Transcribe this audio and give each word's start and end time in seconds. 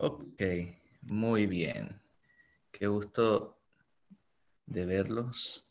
Ok, 0.00 0.40
muy 1.02 1.48
bien. 1.48 2.00
Qué 2.70 2.86
gusto 2.86 3.58
de 4.64 4.86
verlos 4.86 5.66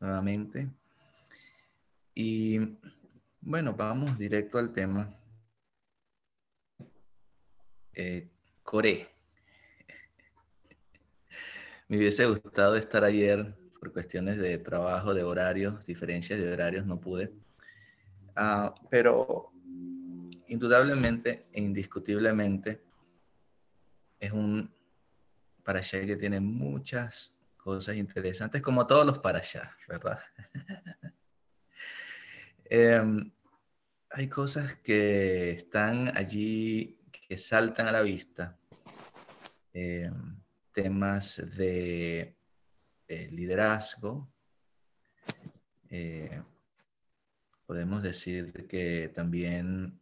nuevamente. 0.00 0.68
Y 2.14 2.76
bueno, 3.40 3.72
vamos 3.72 4.18
directo 4.18 4.58
al 4.58 4.74
tema. 4.74 5.18
Eh, 7.94 8.28
Core. 8.62 9.08
Me 11.88 11.96
hubiese 11.96 12.26
gustado 12.26 12.76
estar 12.76 13.02
ayer 13.02 13.56
por 13.80 13.94
cuestiones 13.94 14.36
de 14.36 14.58
trabajo, 14.58 15.14
de 15.14 15.22
horarios, 15.22 15.86
diferencias 15.86 16.38
de 16.38 16.52
horarios, 16.52 16.84
no 16.84 17.00
pude. 17.00 17.32
Ah, 18.36 18.74
pero 18.90 19.50
indudablemente 20.48 21.46
e 21.50 21.62
indiscutiblemente 21.62 22.87
es 24.18 24.32
un 24.32 24.72
para 25.62 25.80
allá 25.80 26.06
que 26.06 26.16
tiene 26.16 26.40
muchas 26.40 27.36
cosas 27.56 27.96
interesantes, 27.96 28.62
como 28.62 28.86
todos 28.86 29.06
los 29.06 29.18
para 29.18 29.38
allá, 29.38 29.76
¿verdad? 29.88 30.18
Em, 32.70 33.32
hay 34.10 34.28
cosas 34.28 34.76
que 34.76 35.52
están 35.52 36.14
allí 36.14 37.00
que 37.10 37.38
saltan 37.38 37.88
a 37.88 37.92
la 37.92 38.02
vista. 38.02 38.58
Em, 39.72 40.38
temas 40.72 41.42
de 41.56 42.36
eh, 43.08 43.28
liderazgo. 43.30 44.30
Eh, 45.88 46.42
podemos 47.66 48.02
decir 48.02 48.66
que 48.68 49.08
también 49.08 50.00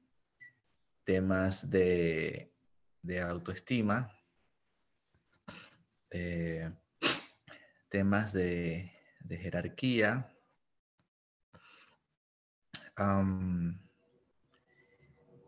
temas 1.05 1.71
de, 1.71 2.53
autoestima, 3.23 4.11
eh, 6.19 6.73
temas 7.91 8.33
de, 8.33 8.91
jerarquía, 9.29 10.33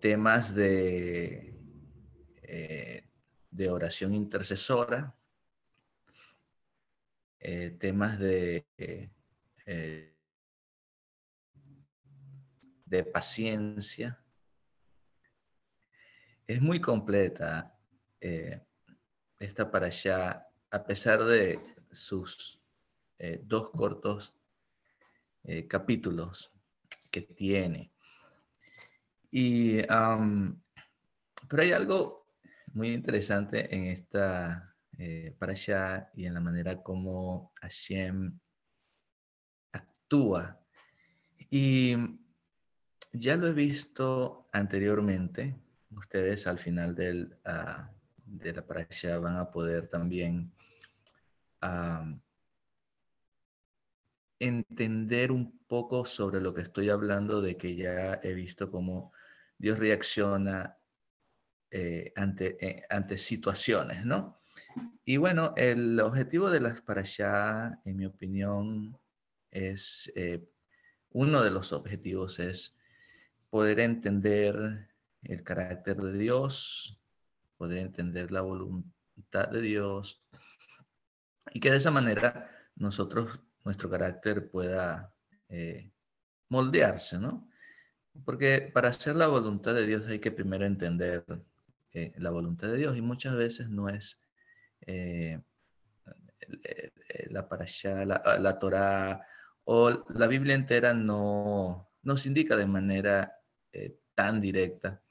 temas 0.01 0.55
de, 0.55 1.55
de 3.51 3.71
oración 3.71 4.13
intercesora, 4.13 5.19
eh, 7.41 7.71
temas 7.71 8.19
de, 8.19 8.67
eh, 9.65 10.17
de 12.85 13.05
paciencia. 13.05 14.21
Es 16.47 16.61
muy 16.61 16.81
completa 16.81 17.79
eh, 18.21 18.61
esta 19.39 19.71
para 19.71 19.87
allá, 19.87 20.48
a 20.71 20.85
pesar 20.85 21.25
de 21.25 21.61
sus 21.91 22.61
dos 23.43 23.71
cortos 23.71 24.35
capítulos 25.67 26.53
que 27.11 27.23
tiene. 27.23 27.93
Y, 29.31 29.83
pero 29.83 31.63
hay 31.63 31.73
algo 31.73 32.27
muy 32.73 32.91
interesante 32.91 33.75
en 33.75 33.87
esta 33.87 34.69
eh, 35.01 35.35
para 35.39 35.53
allá 35.53 36.11
y 36.15 36.27
en 36.27 36.35
la 36.35 36.41
manera 36.41 36.83
como 36.83 37.53
Hashem 37.61 38.39
actúa. 39.73 40.61
Y 41.51 41.97
ya 43.13 43.37
lo 43.37 43.47
he 43.47 43.53
visto 43.53 44.49
anteriormente. 44.53 45.57
Ustedes 45.91 46.47
al 46.47 46.59
final 46.59 46.95
del, 46.95 47.39
uh, 47.47 47.85
de 48.25 48.53
la 48.53 48.65
allá 48.69 49.19
van 49.19 49.37
a 49.37 49.51
poder 49.51 49.89
también 49.89 50.53
entender 54.39 55.33
un 55.33 55.59
poco 55.67 56.05
sobre 56.05 56.41
lo 56.41 56.55
que 56.55 56.63
estoy 56.63 56.91
hablando 56.91 57.41
de 57.41 57.57
que 57.57 57.77
ya 57.77 58.21
he 58.23 58.35
visto 58.35 58.71
cómo 58.71 59.13
Dios 59.59 59.79
reacciona 59.79 60.79
eh, 61.71 62.13
ante, 62.17 62.57
eh, 62.65 62.83
ante 62.89 63.19
situaciones, 63.19 64.05
¿no? 64.05 64.41
Y 65.05 65.17
bueno, 65.17 65.53
el 65.57 65.99
objetivo 66.01 66.51
de 66.51 66.61
las 66.61 66.81
para 66.81 67.01
allá, 67.01 67.81
en 67.85 67.97
mi 67.97 68.07
opinión, 68.07 68.99
es 69.51 70.13
eh, 70.15 70.49
uno 71.11 71.43
de 71.43 71.51
los 71.51 71.73
objetivos 71.73 72.39
es 72.39 72.77
poder 73.51 73.81
entender 73.81 74.89
el 75.23 75.43
carácter 75.43 75.97
de 75.97 76.13
Dios, 76.19 77.01
poder 77.57 77.79
entender 77.79 78.31
la 78.31 78.43
voluntad 78.43 79.49
de 79.51 79.63
Dios 79.63 80.23
y 81.53 81.61
que 81.61 81.71
de 81.71 81.79
esa 81.79 81.91
manera 81.91 82.51
nosotros, 82.77 83.41
nuestro 83.65 83.91
carácter 83.91 84.51
pueda 84.51 85.13
eh, 85.49 85.91
moldearse, 86.49 87.19
¿no? 87.19 87.49
Porque 88.25 88.71
para 88.73 88.89
hacer 88.89 89.17
la 89.17 89.29
voluntad 89.29 89.75
de 89.75 89.87
Dios 89.87 90.07
hay 90.07 90.19
que 90.19 90.33
primero 90.33 90.65
entender 90.65 91.25
eh, 91.93 92.13
la 92.17 92.31
voluntad 92.31 92.69
de 92.69 92.79
Dios 92.79 92.97
y 92.97 93.03
muchas 93.03 93.37
veces 93.37 93.69
no 93.69 93.89
es 93.89 94.19
eh, 94.87 95.41
la 97.31 97.49
parasha, 97.49 98.05
la, 98.05 98.21
la 98.41 98.59
Torah 98.59 99.21
o 99.65 100.05
la 100.09 100.27
Biblia 100.27 100.55
entera 100.55 100.95
no 100.95 101.91
nos 102.03 102.27
indica 102.27 102.57
de 102.57 102.67
manera 102.67 103.35
tan 104.15 104.41
directa, 104.41 105.03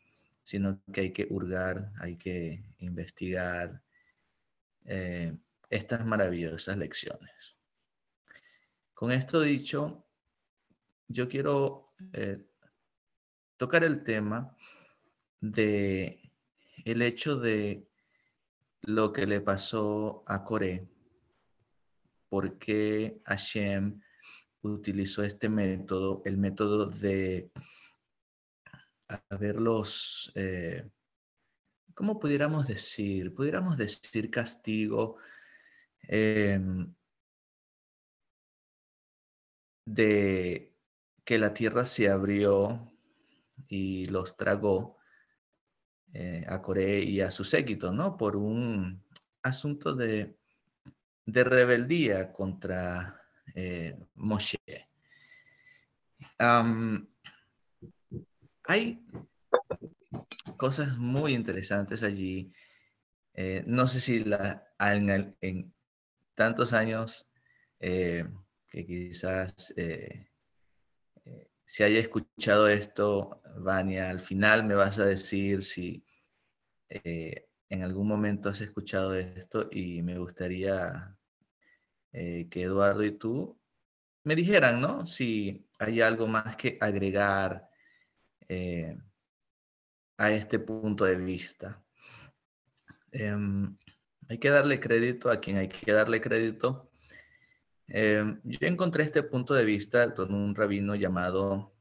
sino 0.43 0.81
que 0.91 1.01
hay 1.01 1.13
que 1.13 1.27
hurgar, 1.29 1.91
hay 1.99 2.17
que 2.17 2.63
investigar 2.79 3.81
estas 5.69 6.05
maravillosas 6.05 6.77
lecciones. 6.77 7.57
Con 8.93 9.11
esto 9.11 9.41
dicho, 9.41 10.05
yo 11.07 11.27
quiero 11.27 11.93
tocar 13.57 13.83
el 13.83 14.03
tema 14.03 14.55
de 15.39 16.19
el 16.85 17.01
hecho 17.01 17.37
de 17.37 17.87
lo 18.81 19.11
que 19.11 19.27
le 19.27 19.41
pasó 19.41 20.23
a 20.25 20.43
Coré, 20.43 20.87
por 22.29 22.57
qué 22.57 23.21
Hashem 23.25 24.01
utilizó 24.61 25.23
este 25.23 25.49
método, 25.49 26.21
el 26.25 26.37
método 26.37 26.87
de 26.87 27.51
haberlos, 29.29 30.31
eh, 30.35 30.89
¿cómo 31.93 32.19
pudiéramos 32.19 32.67
decir? 32.67 33.33
Pudiéramos 33.33 33.77
decir 33.77 34.29
castigo 34.29 35.17
em, 36.07 36.93
de 39.85 40.73
que 41.23 41.37
la 41.37 41.53
tierra 41.53 41.85
se 41.85 42.09
abrió 42.09 42.91
y 43.67 44.05
los 44.07 44.37
tragó 44.37 44.97
eh, 46.13 46.45
a 46.47 46.61
Corea 46.61 46.99
y 46.99 47.21
a 47.21 47.31
su 47.31 47.43
séquito, 47.43 47.91
¿no? 47.91 48.17
Por 48.17 48.35
un 48.35 49.03
asunto 49.43 49.93
de, 49.93 50.37
rebeldía 51.25 52.31
contra 52.31 53.21
eh, 53.53 53.97
Moshe. 54.15 54.57
hay 58.63 59.05
cosas 60.57 60.97
muy 60.97 61.33
interesantes 61.33 62.03
allí. 62.03 62.51
Eh, 63.33 63.63
no 63.67 63.87
sé 63.87 63.99
si 63.99 64.23
la, 64.23 64.65
en, 64.79 65.73
tantos 66.37 66.71
años 66.71 67.29
que 67.79 68.85
quizás 68.85 69.73
si 71.67 71.83
haya 71.83 71.99
escuchado 71.99 72.69
esto, 72.69 73.41
Vania, 73.57 74.09
al 74.09 74.21
final 74.21 74.63
me 74.63 74.73
vas 74.73 74.97
a 74.99 75.05
decir 75.05 75.61
si 75.63 76.03
eh, 76.89 77.49
en 77.69 77.83
algún 77.83 78.07
momento 78.07 78.49
has 78.49 78.61
escuchado 78.61 79.13
esto 79.13 79.67
y 79.69 80.01
me 80.01 80.17
gustaría 80.17 81.17
eh, 82.13 82.47
que 82.49 82.63
Eduardo 82.63 83.03
y 83.03 83.11
tú 83.11 83.59
me 84.23 84.35
dijeran, 84.35 84.79
¿no? 84.79 85.05
Si 85.05 85.67
hay 85.77 86.01
algo 86.01 86.25
más 86.25 86.55
que 86.55 86.77
agregar 86.79 87.69
eh, 88.47 88.97
a 90.17 90.31
este 90.31 90.59
punto 90.59 91.03
de 91.03 91.17
vista. 91.17 91.83
Em, 93.11 93.77
hay 94.29 94.37
que 94.37 94.49
darle 94.49 94.79
crédito 94.79 95.29
a 95.29 95.39
quien 95.39 95.57
hay 95.57 95.69
que 95.69 95.91
darle 95.91 96.21
crédito. 96.21 96.89
Em, 97.87 98.39
yo 98.43 98.67
encontré 98.67 99.03
este 99.03 99.23
punto 99.23 99.53
de 99.53 99.65
vista 99.65 100.13
con 100.13 100.33
un 100.33 100.53
rabino 100.55 100.95
llamado 100.95 101.73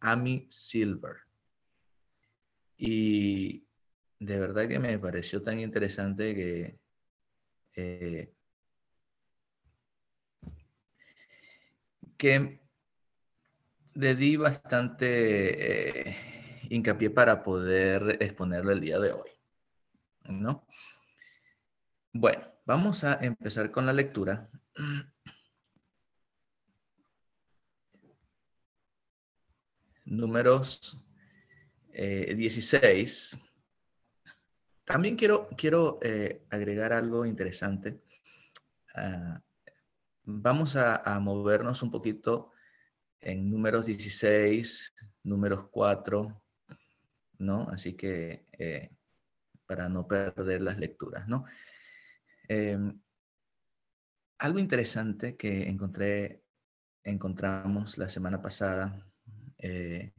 Amy 0.00 0.46
Silver. 0.50 1.16
Y 2.76 3.64
de 4.18 4.38
verdad 4.38 4.68
que 4.68 4.78
me 4.78 4.98
pareció 4.98 5.42
tan 5.42 5.60
interesante 5.60 6.34
que 6.34 6.78
eh, 7.74 8.32
que 12.16 12.60
le 13.94 14.14
di 14.14 14.36
bastante 14.36 16.10
eh, 16.10 16.16
hincapié 16.70 17.10
para 17.10 17.42
poder 17.42 18.18
exponerlo 18.20 18.72
el 18.72 18.80
día 18.80 18.98
de 18.98 19.12
hoy. 19.12 19.30
¿no? 20.28 20.66
Bueno, 22.14 22.44
vamos 22.66 23.04
a 23.04 23.14
empezar 23.22 23.70
con 23.70 23.86
la 23.86 23.94
lectura. 23.94 24.50
Números 30.04 31.00
16. 31.94 33.32
Eh, 33.32 33.38
También 34.84 35.16
quiero, 35.16 35.48
quiero 35.56 35.98
eh, 36.02 36.44
agregar 36.50 36.92
algo 36.92 37.24
interesante. 37.24 38.02
Ah, 38.94 39.40
vamos 40.24 40.76
a, 40.76 41.18
movernos 41.18 41.82
un 41.82 41.90
poquito 41.90 42.52
en 43.20 43.50
números 43.50 43.86
16, 43.86 44.92
números 45.22 45.66
4, 45.70 46.42
¿no? 47.38 47.70
Así 47.70 47.94
que 47.94 48.44
eh, 48.52 48.90
para 49.66 49.88
no 49.88 50.06
perder 50.06 50.60
las 50.60 50.78
lecturas, 50.78 51.26
¿no? 51.26 51.46
Em, 52.48 53.00
algo 54.38 54.58
interesante 54.58 55.36
que 55.36 55.68
encontré, 55.68 56.42
encontramos 57.04 57.98
la 57.98 58.08
semana 58.08 58.40
pasada 58.42 59.06
eh, 59.58 60.12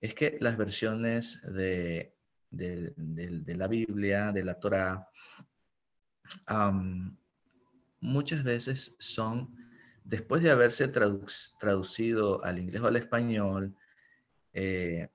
es 0.00 0.14
que 0.14 0.38
las 0.40 0.56
versiones 0.56 1.42
de, 1.42 2.14
la 2.50 3.68
Biblia, 3.68 4.32
de 4.32 4.44
la 4.44 4.58
Torah, 4.58 5.08
muchas 8.00 8.42
veces 8.44 8.96
son, 8.98 9.54
después 10.04 10.42
de 10.42 10.50
haberse 10.50 10.88
traducido 10.88 12.44
al 12.44 12.58
inglés 12.58 12.80
o 12.80 12.86
al 12.86 12.96
español, 12.96 13.76
eh, 14.52 15.08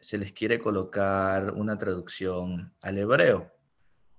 se 0.00 0.18
les 0.18 0.32
quiere 0.32 0.58
colocar 0.58 1.52
una 1.52 1.78
traducción 1.78 2.74
al 2.82 2.98
hebreo. 2.98 3.52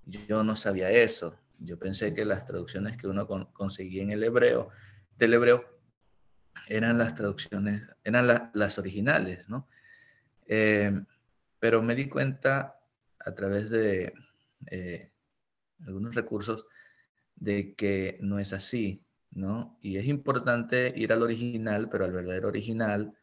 Yo 0.04 0.44
no 0.44 0.56
sabía 0.56 0.92
eso. 0.92 1.40
Yo 1.60 1.80
pensé 1.80 2.14
que 2.14 2.26
las 2.26 2.46
traducciones 2.46 2.98
que 2.98 3.08
uno 3.08 3.28
conseguía 3.54 4.04
en 4.04 4.12
el 4.12 4.24
hebreo, 4.24 4.70
del 5.18 5.34
hebreo, 5.34 5.66
eran 6.68 6.98
las 6.98 7.16
traducciones, 7.16 7.84
eran 8.04 8.28
las 8.54 8.78
originales, 8.78 9.48
¿no? 9.50 9.68
Eh, 10.48 10.92
pero 11.60 11.82
me 11.82 11.96
di 11.96 12.08
cuenta 12.08 12.80
a 13.20 13.34
través 13.34 13.70
de 13.70 14.14
eh, 14.68 15.12
algunos 15.86 16.16
recursos 16.16 16.68
de 17.36 17.76
que 17.76 18.18
no 18.22 18.40
es 18.40 18.54
así, 18.54 19.04
¿no? 19.32 19.78
Y 19.82 19.98
es 19.98 20.06
importante 20.06 20.94
ir 20.96 21.12
al 21.12 21.24
original, 21.24 21.90
pero 21.90 22.06
al 22.06 22.12
verdadero 22.12 22.48
original, 22.48 23.14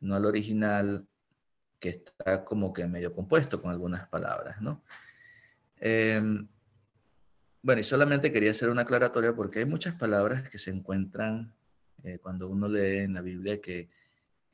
no 0.00 0.14
al 0.14 0.24
original 0.24 1.06
que 1.78 1.88
está 1.90 2.44
como 2.44 2.72
que 2.72 2.86
medio 2.86 3.14
compuesto 3.14 3.60
con 3.60 3.70
algunas 3.70 4.06
palabras, 4.08 4.60
¿no? 4.60 4.84
Em, 5.76 6.46
bueno, 7.62 7.80
y 7.80 7.84
solamente 7.84 8.32
quería 8.32 8.52
hacer 8.52 8.70
una 8.70 8.82
aclaratoria 8.82 9.34
porque 9.34 9.60
hay 9.60 9.64
muchas 9.66 9.94
palabras 9.94 10.48
que 10.48 10.58
se 10.58 10.70
encuentran 10.70 11.54
eh, 12.02 12.18
cuando 12.18 12.48
uno 12.48 12.68
lee 12.68 12.98
en 12.98 13.14
la 13.14 13.20
Biblia 13.20 13.60
que 13.60 13.90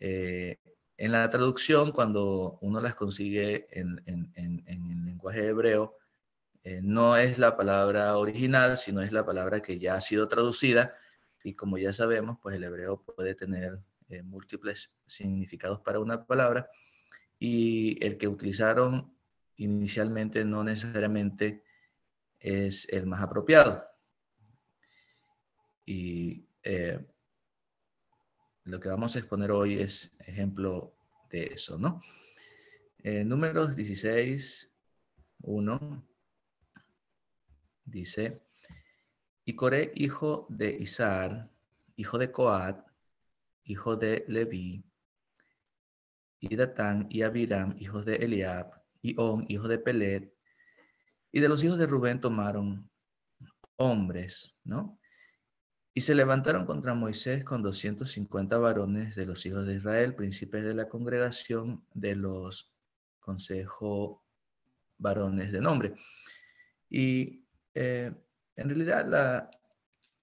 eh, 0.01 0.59
en 0.97 1.13
la 1.13 1.29
traducción, 1.31 1.93
cuando 1.93 2.59
uno 2.63 2.81
las 2.81 2.95
consigue 2.95 3.69
en, 3.71 4.03
el 4.35 5.05
lenguaje 5.05 5.47
hebreo, 5.47 5.97
eh, 6.65 6.81
no 6.83 7.17
es 7.17 7.39
la 7.39 7.57
palabra 7.57 8.17
original, 8.17 8.79
sino 8.79 9.03
es 9.03 9.13
la 9.13 9.25
palabra 9.25 9.61
que 9.61 9.79
ya 9.79 9.95
ha 9.95 10.01
sido 10.01 10.27
traducida. 10.27 10.95
Y 11.45 11.55
como 11.55 11.79
ya 11.79 11.93
sabemos, 11.93 12.39
pues 12.43 12.57
el 12.57 12.65
hebreo 12.65 13.03
puede 13.03 13.35
tener 13.35 13.79
múltiples 14.25 14.97
significados 15.07 15.81
para 15.81 16.01
una 16.01 16.25
palabra. 16.25 16.69
Y 17.39 18.03
el 18.05 18.17
que 18.17 18.27
utilizaron 18.27 19.15
inicialmente 19.57 20.45
no 20.45 20.65
necesariamente 20.65 21.63
es 22.47 22.89
el 22.91 23.07
más 23.07 23.21
apropiado. 23.21 23.85
Y 25.85 26.47
lo 28.65 28.81
que 28.81 28.89
vamos 28.89 29.15
a 29.15 29.21
exponer 29.21 29.51
hoy 29.51 29.81
es 29.81 30.13
ejemplo 30.19 30.97
de 31.31 31.45
eso, 31.55 31.79
¿no? 31.79 32.01
Eh, 32.99 33.25
números 33.25 33.77
16, 33.77 34.73
1, 35.43 36.09
dice, 37.85 38.43
y 39.45 39.55
Coré, 39.55 39.93
hijo 39.95 40.47
de 40.51 40.71
Isar, 40.71 41.49
hijo 41.95 42.19
de 42.19 42.33
Coat, 42.33 42.85
hijo 43.65 43.95
de 43.95 44.25
Leví, 44.27 44.85
y 46.41 46.57
Datán 46.57 47.07
y 47.09 47.23
Abiram, 47.23 47.77
hijos 47.79 48.05
de 48.05 48.17
Eliab, 48.17 48.83
y 49.01 49.15
On, 49.19 49.47
hijo 49.49 49.69
de 49.69 49.79
Pelet, 49.79 50.36
y 51.37 51.41
de 51.41 51.51
los 51.51 51.63
hijos 51.63 51.77
de 51.77 51.87
Rubén 51.87 52.19
tomaron 52.19 52.91
hombres, 53.77 54.57
¿no? 54.65 54.99
Y 55.93 56.01
se 56.01 56.15
levantaron 56.15 56.65
contra 56.65 56.95
Moisés 56.95 57.45
con 57.45 57.63
250 57.63 58.57
varones 58.57 59.15
de 59.15 59.27
los 59.27 59.45
hijos 59.45 59.67
de 59.67 59.75
Israel, 59.75 60.15
príncipes 60.15 60.65
de 60.65 60.73
la 60.73 60.89
congregación 60.89 61.87
de 61.93 62.17
los 62.17 62.75
consejos 63.21 64.19
varones 64.97 65.53
de 65.53 65.61
nombre. 65.61 65.95
Y 66.89 67.45
eh, 67.75 68.15
en 68.57 68.69
realidad 68.71 69.07
la, 69.07 69.51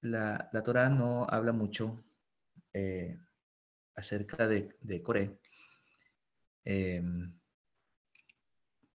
la, 0.01 0.50
la, 0.51 0.63
Torah 0.63 0.89
no 0.89 1.27
habla 1.30 1.54
mucho 1.54 2.04
eh, 2.74 3.19
acerca 3.94 4.48
de, 4.48 4.75
de 4.81 5.04
Coré, 5.04 5.39
em, 6.65 7.39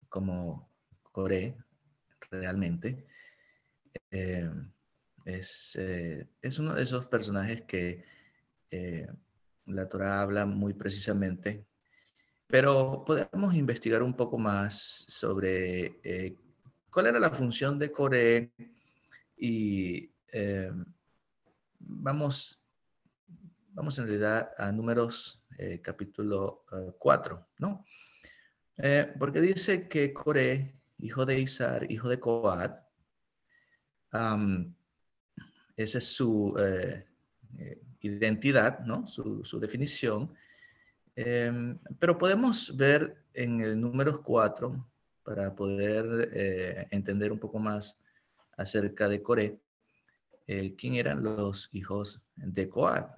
como 0.10 0.74
Coré 1.12 1.56
realmente. 2.32 3.06
Em, 4.12 4.72
eh, 5.30 6.26
es, 6.42 6.60
uno 6.60 6.74
de 6.74 6.84
esos 6.84 7.06
personajes 7.08 7.64
que 7.64 8.06
eh, 8.72 9.08
la 9.66 9.90
Torah 9.90 10.22
habla 10.22 10.46
muy 10.46 10.74
precisamente, 10.74 11.66
pero 12.48 13.04
podemos 13.06 13.54
investigar 13.54 14.04
un 14.04 14.14
poco 14.16 14.38
más 14.38 15.04
sobre 15.10 16.00
eh, 16.02 16.38
cuál 16.90 17.08
era 17.08 17.20
la 17.20 17.32
función 17.32 17.78
de 17.78 17.92
Coré 17.92 18.54
y 19.36 20.10
vamos, 21.80 22.62
vamos 23.74 24.00
en 24.00 24.06
realidad 24.06 24.52
a 24.58 24.72
números 24.72 25.44
capítulo 25.82 26.64
4, 26.98 27.48
¿no? 27.60 27.84
porque 29.20 29.42
dice 29.42 29.90
que 29.90 30.14
Coré, 30.14 30.77
hijo 31.00 31.26
de 31.26 31.40
Isar, 31.40 31.92
hijo 31.92 32.10
de 32.10 32.20
Coat, 32.20 32.88
esa 35.76 35.98
es 35.98 36.06
su 36.06 36.56
eh, 36.60 37.06
eh, 37.60 37.82
identidad, 38.02 38.80
¿no? 38.80 39.08
su, 39.08 39.60
definición. 39.60 40.34
Em, 41.16 41.78
pero 42.00 42.18
podemos 42.18 42.76
ver 42.76 43.24
en 43.34 43.62
el 43.62 43.80
número 43.80 44.22
4, 44.24 44.88
para 45.24 45.54
poder 45.54 46.32
eh, 46.34 46.88
entender 46.92 47.32
un 47.32 47.40
poco 47.40 47.60
más 47.60 48.00
acerca 48.56 49.10
de 49.10 49.22
Coré, 49.22 49.60
quién 50.78 50.96
eran 50.96 51.22
los 51.22 51.70
hijos 51.74 52.22
de 52.38 52.70
Coat. 52.70 53.12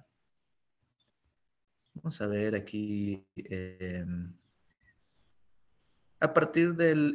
Vamos 1.94 2.20
a 2.20 2.26
ver 2.26 2.56
aquí. 2.56 3.24
A 6.20 6.34
partir 6.34 6.74
del 6.74 7.14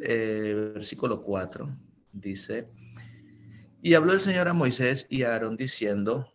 versículo 0.73 1.21
4, 1.21 1.69
dice, 2.11 2.67
y 3.81 3.93
habló 3.93 4.13
el 4.13 4.19
Señor 4.19 4.47
a 4.47 4.53
Moisés 4.53 5.05
y 5.09 5.23
a 5.23 5.33
Aarón 5.33 5.57
diciendo, 5.57 6.33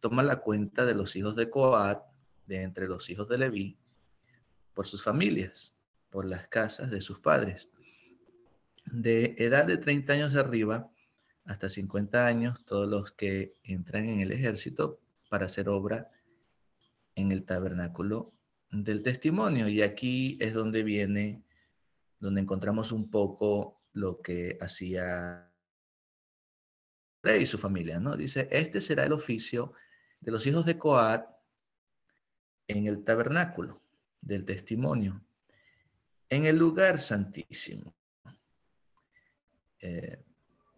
toma 0.00 0.22
la 0.22 0.36
cuenta 0.36 0.84
de 0.84 0.94
los 0.94 1.16
hijos 1.16 1.34
de 1.34 1.48
Coat, 1.48 2.02
de 2.46 2.62
entre 2.62 2.88
los 2.88 3.08
hijos 3.08 3.28
de 3.28 3.38
Leví, 3.38 3.78
por 4.74 4.86
sus 4.86 5.02
familias, 5.02 5.74
por 6.10 6.26
las 6.26 6.46
casas 6.48 6.90
de 6.90 7.00
sus 7.00 7.20
padres. 7.20 7.70
De 8.84 9.34
edad 9.38 9.64
de 9.64 9.78
30 9.78 10.12
años 10.12 10.34
arriba 10.34 10.90
hasta 11.44 11.68
50 11.68 12.26
años, 12.26 12.64
todos 12.64 12.88
los 12.88 13.12
que 13.12 13.54
entran 13.62 14.08
en 14.08 14.20
el 14.20 14.32
ejército 14.32 15.00
para 15.28 15.46
hacer 15.46 15.68
obra 15.68 16.10
en 17.14 17.32
el 17.32 17.44
tabernáculo 17.44 18.32
del 18.70 19.02
testimonio. 19.02 19.68
Y 19.68 19.82
aquí 19.82 20.36
es 20.40 20.52
donde 20.52 20.82
viene, 20.82 21.42
donde 22.20 22.40
encontramos 22.40 22.92
un 22.92 23.10
poco 23.10 23.82
lo 23.92 24.20
que 24.20 24.56
hacía 24.60 25.50
y 27.38 27.46
su 27.46 27.58
familia, 27.58 28.00
¿no? 28.00 28.16
Dice, 28.16 28.48
este 28.50 28.80
será 28.80 29.04
el 29.04 29.12
oficio 29.12 29.72
de 30.20 30.32
los 30.32 30.46
hijos 30.46 30.64
de 30.64 30.78
Coat 30.78 31.26
en 32.66 32.86
el 32.86 33.04
tabernáculo 33.04 33.82
del 34.20 34.44
testimonio, 34.44 35.22
en 36.28 36.46
el 36.46 36.56
lugar 36.56 36.98
santísimo. 36.98 37.94
Eh, 39.80 40.22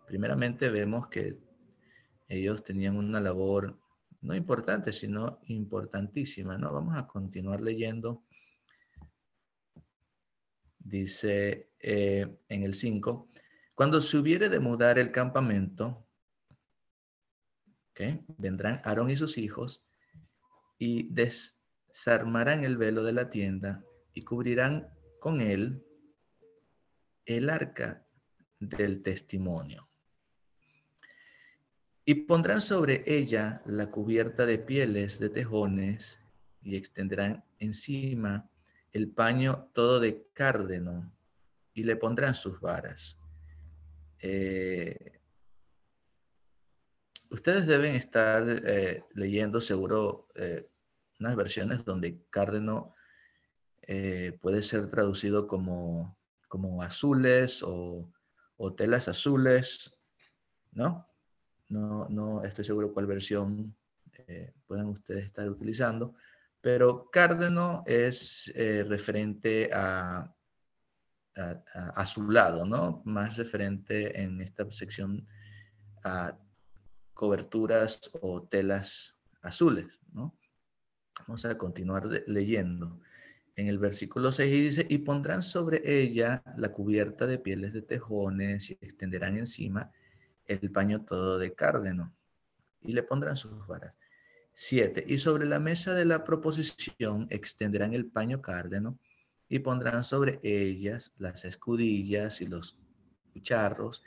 primeramente 0.07 0.69
vemos 0.69 1.09
que 1.09 1.39
ellos 2.29 2.65
tenían 2.65 2.97
una 2.97 3.21
labor 3.21 3.79
no 4.23 4.35
importante, 4.35 4.93
sino 4.93 5.41
importantísima, 5.49 6.57
¿no? 6.57 6.73
Vamos 6.73 6.97
a 6.97 7.07
continuar 7.07 7.61
leyendo. 7.61 8.25
Dice 10.85 11.71
eh, 11.81 12.27
en 12.49 12.63
el 12.63 12.75
5, 12.75 13.29
Cuando 13.75 14.01
se 14.01 14.17
hubiere 14.17 14.49
de 14.49 14.61
mudar 14.61 14.99
el 14.99 15.13
campamento, 15.13 16.07
vendrán 18.39 18.81
Aarón 18.85 19.11
y 19.11 19.17
sus 19.17 19.39
hijos 19.39 19.85
y 20.79 21.09
desarmarán 21.13 22.65
el 22.65 22.77
velo 22.77 23.05
de 23.05 23.13
la 23.13 23.31
tienda 23.31 23.85
y 24.15 24.23
cubrirán 24.23 24.89
con 25.21 25.41
él 25.41 25.85
el 27.25 27.51
arca 27.51 28.05
del 28.59 29.03
testimonio. 29.03 29.89
Y 32.05 32.15
pondrán 32.15 32.61
sobre 32.61 33.05
ella 33.07 33.63
la 33.65 33.91
cubierta 33.91 34.45
de 34.45 34.59
pieles 34.59 35.21
de 35.21 35.29
tejones 35.29 36.19
y 36.61 36.77
extenderán 36.77 37.45
encima 37.59 38.51
el 38.93 39.11
paño 39.11 39.71
todo 39.73 40.01
de 40.01 40.27
cárdeno 40.35 41.13
y 41.75 41.85
le 41.85 41.97
pondrán 41.97 42.35
sus 42.35 42.61
varas. 42.61 43.19
Eh, 44.21 45.21
ustedes 47.31 47.67
deben 47.67 47.95
estar 47.95 48.45
eh, 48.49 49.05
leyendo 49.15 49.61
seguro 49.61 50.29
eh, 50.35 50.69
unas 51.19 51.37
versiones 51.37 51.85
donde 51.85 52.25
cárdeno 52.31 52.95
puede 54.41 54.63
ser 54.63 54.89
traducido 54.91 55.47
como, 55.47 56.17
como 56.49 56.83
azules 56.83 57.63
o, 57.63 58.11
o 58.57 58.75
telas 58.75 59.07
azules, 59.09 59.99
¿no? 60.71 61.07
No, 61.69 62.09
no 62.09 62.43
estoy 62.43 62.65
seguro 62.65 62.95
cuál 62.95 63.07
versión 63.07 63.77
puedan 64.67 64.87
ustedes 64.87 65.27
estar 65.27 65.47
utilizando, 65.51 66.15
pero 66.63 67.11
cárdeno 67.11 67.83
es 67.87 68.51
eh, 68.55 68.85
referente 68.89 69.69
a, 69.75 70.33
a, 71.35 72.07
su 72.07 72.31
lado, 72.31 72.65
¿no? 72.65 73.03
Más 73.05 73.37
referente 73.37 74.23
en 74.23 74.41
esta 74.41 74.71
sección 74.71 75.27
a 76.05 76.39
coberturas 77.15 78.11
o 78.21 78.43
telas 78.45 79.19
azules, 79.43 80.01
¿no? 80.13 80.39
Vamos 81.27 81.45
a 81.45 81.59
continuar 81.59 82.09
leyendo. 82.27 83.01
En 83.57 83.67
el 83.67 83.79
versículo 83.79 84.33
6 84.33 84.51
dice, 84.51 84.87
y 84.89 84.99
pondrán 84.99 85.43
sobre 85.43 85.83
ella 85.85 86.43
la 86.57 86.71
cubierta 86.71 87.27
de 87.27 87.39
pieles 87.39 87.73
de 87.73 87.83
tejones 87.83 88.71
y 88.71 88.79
extenderán 88.81 89.37
encima 89.37 89.91
el 90.47 90.71
paño 90.71 91.05
todo 91.05 91.39
de 91.39 91.55
cárdeno 91.55 92.15
y 92.81 92.93
le 92.93 93.03
pondrán 93.03 93.37
sus 93.37 93.67
varas. 93.67 93.95
Siete, 94.55 95.05
y 95.07 95.19
sobre 95.19 95.47
la 95.47 95.59
mesa 95.59 95.95
de 95.95 96.05
la 96.05 96.25
proposición 96.25 97.27
extenderán 97.31 97.95
el 97.95 98.07
paño 98.07 98.43
cárdeno 98.43 98.99
y 99.49 99.61
pondrán 99.61 100.05
sobre 100.05 100.41
ellas 100.43 101.13
las 101.19 101.45
escudillas 101.45 102.41
y 102.43 102.47
los 102.47 102.79
cucharros 103.33 104.03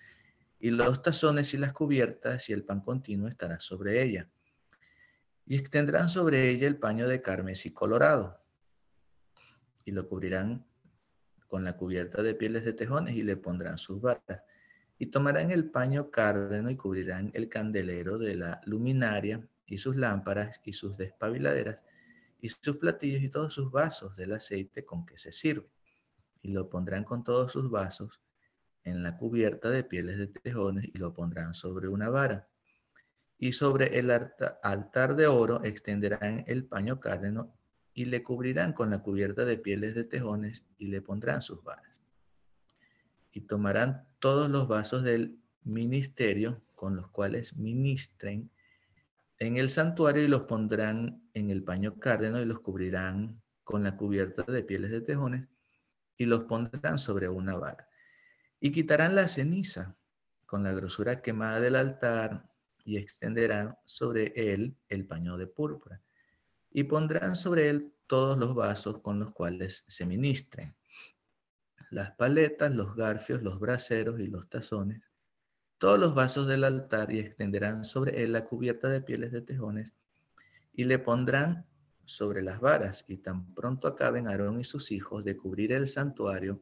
y 0.59 0.69
los 0.69 1.01
tazones 1.01 1.53
y 1.53 1.57
las 1.57 1.73
cubiertas 1.73 2.49
y 2.49 2.53
el 2.53 2.63
pan 2.63 2.81
continuo 2.81 3.27
estará 3.27 3.59
sobre 3.59 4.03
ella. 4.03 4.29
Y 5.47 5.55
extenderán 5.55 6.09
sobre 6.09 6.49
ella 6.49 6.67
el 6.67 6.77
paño 6.77 7.07
de 7.07 7.21
carmesí 7.21 7.71
colorado 7.71 8.39
y 9.83 9.91
lo 9.91 10.07
cubrirán 10.07 10.65
con 11.47 11.63
la 11.63 11.77
cubierta 11.77 12.21
de 12.21 12.33
pieles 12.35 12.65
de 12.65 12.73
tejones 12.73 13.15
y 13.15 13.23
le 13.23 13.37
pondrán 13.37 13.77
sus 13.77 14.01
varas 14.01 14.41
y 14.97 15.07
tomarán 15.07 15.51
el 15.51 15.69
paño 15.69 16.09
cárdeno 16.09 16.69
y 16.69 16.75
cubrirán 16.75 17.31
el 17.33 17.49
candelero 17.49 18.17
de 18.17 18.35
la 18.35 18.61
luminaria 18.65 19.47
y 19.65 19.77
sus 19.77 19.95
lámparas 19.95 20.61
y 20.63 20.73
sus 20.73 20.97
despabiladeras 20.97 21.83
y 22.39 22.49
sus 22.49 22.77
platillos 22.77 23.23
y 23.23 23.29
todos 23.29 23.53
sus 23.53 23.71
vasos 23.71 24.15
del 24.15 24.33
aceite 24.33 24.85
con 24.85 25.05
que 25.05 25.17
se 25.17 25.31
sirve. 25.31 25.69
Y 26.41 26.51
lo 26.51 26.69
pondrán 26.69 27.03
con 27.03 27.23
todos 27.23 27.51
sus 27.51 27.69
vasos 27.69 28.21
en 28.83 29.01
la 29.01 29.17
cubierta 29.17 29.69
de 29.69 29.83
pieles 29.83 30.17
de 30.17 30.27
tejones 30.27 30.85
y 30.85 30.97
lo 30.97 31.13
pondrán 31.13 31.55
sobre 31.55 31.87
una 31.87 32.09
vara. 32.09 32.47
Y 33.37 33.53
sobre 33.53 33.97
el 33.97 34.11
altar 34.11 35.15
de 35.15 35.27
oro 35.27 35.63
extenderán 35.63 36.43
el 36.47 36.65
paño 36.65 36.99
cárdeno 36.99 37.53
y 37.93 38.05
le 38.05 38.23
cubrirán 38.23 38.73
con 38.73 38.89
la 38.91 39.01
cubierta 39.01 39.45
de 39.45 39.57
pieles 39.57 39.95
de 39.95 40.03
tejones 40.03 40.65
y 40.77 40.87
le 40.87 41.01
pondrán 41.01 41.41
sus 41.41 41.63
varas 41.63 41.95
y 43.35 43.41
tomarán 43.41 44.07
todos 44.19 44.49
los 44.49 44.67
vasos 44.67 45.03
del 45.03 45.37
ministerio 45.63 46.61
con 46.73 46.95
los 46.95 47.09
cuales 47.09 47.55
ministren 47.57 48.49
en 49.39 49.57
el 49.57 49.69
santuario 49.69 50.23
y 50.23 50.27
los 50.27 50.43
pondrán 50.43 51.29
en 51.33 51.49
el 51.49 51.63
paño 51.63 51.99
cárdeno 51.99 52.39
y 52.39 52.45
los 52.45 52.59
cubrirán 52.59 53.41
con 53.63 53.83
la 53.83 53.97
cubierta 53.97 54.43
de 54.43 54.63
pieles 54.63 54.91
de 54.91 55.01
tejones 55.01 55.47
y 56.17 56.25
los 56.25 56.45
pondrán 56.45 56.97
sobre 56.97 57.27
una 57.27 57.55
vara. 57.55 57.89
Y 58.59 58.71
quitarán 58.71 59.15
la 59.15 59.27
ceniza 59.27 59.95
con 60.45 60.63
la 60.63 60.73
grosura 60.73 61.21
quemada 61.21 61.59
del 61.59 61.75
altar 61.75 62.49
y 62.85 62.97
extenderán 62.97 63.77
sobre 63.85 64.33
él 64.35 64.77
el 64.87 65.05
paño 65.05 65.37
de 65.37 65.47
púrpura 65.47 66.01
y 66.71 66.83
pondrán 66.83 67.35
sobre 67.35 67.69
él 67.69 67.93
todos 68.07 68.37
los 68.37 68.53
vasos 68.53 68.99
con 68.99 69.19
los 69.19 69.31
cuales 69.31 69.83
se 69.87 70.05
ministren 70.05 70.75
las 71.91 72.11
paletas, 72.11 72.75
los 72.75 72.95
garfios, 72.95 73.41
los 73.41 73.59
braseros 73.59 74.19
y 74.19 74.27
los 74.27 74.49
tazones, 74.49 75.01
todos 75.77 75.99
los 75.99 76.15
vasos 76.15 76.47
del 76.47 76.63
altar 76.63 77.11
y 77.11 77.19
extenderán 77.19 77.85
sobre 77.85 78.23
él 78.23 78.33
la 78.33 78.45
cubierta 78.45 78.89
de 78.89 79.01
pieles 79.01 79.31
de 79.31 79.41
tejones 79.41 79.93
y 80.73 80.85
le 80.85 80.99
pondrán 80.99 81.65
sobre 82.05 82.41
las 82.41 82.59
varas 82.59 83.05
y 83.07 83.17
tan 83.17 83.53
pronto 83.53 83.87
acaben 83.87 84.27
Aarón 84.27 84.59
y 84.59 84.63
sus 84.63 84.91
hijos 84.91 85.25
de 85.25 85.37
cubrir 85.37 85.71
el 85.71 85.87
santuario 85.87 86.61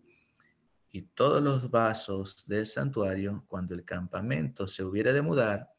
y 0.91 1.01
todos 1.01 1.41
los 1.41 1.71
vasos 1.71 2.45
del 2.47 2.67
santuario, 2.67 3.43
cuando 3.47 3.73
el 3.73 3.83
campamento 3.83 4.67
se 4.67 4.83
hubiere 4.83 5.11
de 5.11 5.23
mudar, 5.23 5.71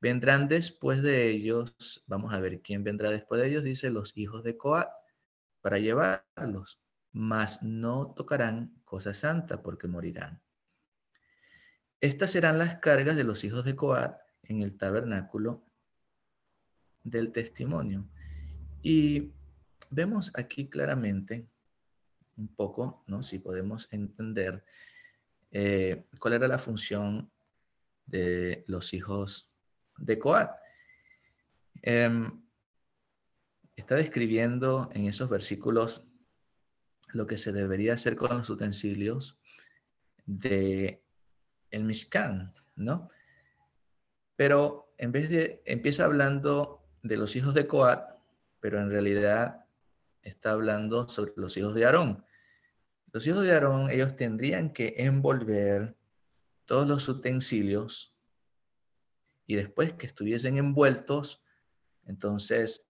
vendrán 0.00 0.46
después 0.46 1.02
de 1.02 1.28
ellos, 1.28 2.04
vamos 2.06 2.32
a 2.32 2.38
ver 2.38 2.62
quién 2.62 2.84
vendrá 2.84 3.10
después 3.10 3.40
de 3.40 3.48
ellos, 3.48 3.64
dice 3.64 3.90
los 3.90 4.16
hijos 4.16 4.44
de 4.44 4.56
Coat, 4.56 4.88
para 5.60 5.78
llevarlos 5.78 6.78
mas 7.16 7.62
no 7.62 8.12
tocarán 8.14 8.76
cosa 8.84 9.14
santa 9.14 9.62
porque 9.62 9.88
morirán. 9.88 10.42
Estas 12.00 12.30
serán 12.30 12.58
las 12.58 12.76
cargas 12.76 13.16
de 13.16 13.24
los 13.24 13.42
hijos 13.44 13.64
de 13.64 13.74
Coat 13.74 14.16
en 14.42 14.60
el 14.62 14.76
tabernáculo 14.76 15.64
del 17.02 17.32
testimonio. 17.32 18.08
Y 18.82 19.32
vemos 19.90 20.30
aquí 20.34 20.68
claramente 20.68 21.48
un 22.36 22.48
poco, 22.48 23.02
¿no? 23.06 23.22
Si 23.22 23.38
podemos 23.38 23.88
entender 23.90 24.64
eh, 25.50 26.04
cuál 26.18 26.34
era 26.34 26.48
la 26.48 26.58
función 26.58 27.30
de 28.04 28.64
los 28.66 28.92
hijos 28.92 29.48
de 29.96 30.18
Coat. 30.18 30.50
Em, 31.82 32.42
está 33.74 33.94
describiendo 33.94 34.90
en 34.92 35.06
esos 35.06 35.28
versículos 35.30 36.04
lo 37.08 37.26
que 37.26 37.38
se 37.38 37.52
debería 37.52 37.94
hacer 37.94 38.16
con 38.16 38.36
los 38.36 38.50
utensilios 38.50 39.38
de 40.26 41.05
el 41.70 41.84
Mishkan, 41.84 42.52
¿no? 42.76 43.10
Pero 44.36 44.92
en 44.98 45.12
vez 45.12 45.28
de, 45.30 45.62
empieza 45.64 46.04
hablando 46.04 46.82
de 47.02 47.16
los 47.16 47.36
hijos 47.36 47.54
de 47.54 47.66
Coat, 47.66 48.16
pero 48.60 48.80
en 48.80 48.90
realidad 48.90 49.66
está 50.22 50.50
hablando 50.50 51.08
sobre 51.08 51.32
los 51.36 51.56
hijos 51.56 51.74
de 51.74 51.84
Aarón. 51.84 52.24
Los 53.12 53.26
hijos 53.26 53.44
de 53.44 53.52
Aarón, 53.52 53.90
ellos 53.90 54.16
tendrían 54.16 54.72
que 54.72 54.94
envolver 54.98 55.96
todos 56.66 56.86
los 56.86 57.08
utensilios 57.08 58.14
y 59.46 59.54
después 59.54 59.92
que 59.94 60.06
estuviesen 60.06 60.56
envueltos, 60.58 61.42
entonces 62.04 62.86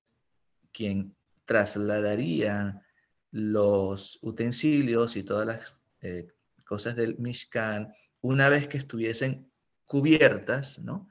quien 0.73 1.15
trasladaría 1.45 2.83
los 3.31 4.19
utensilios 4.23 5.17
y 5.17 5.23
todas 5.23 5.47
las 5.47 5.77
eh, 6.01 6.29
cosas 6.65 6.97
del 6.97 7.19
Mishkan, 7.19 7.93
una 8.21 8.49
vez 8.49 8.69
que 8.69 8.79
estuviesen 8.79 9.51
cubiertas, 9.85 10.79
¿no? 10.79 11.09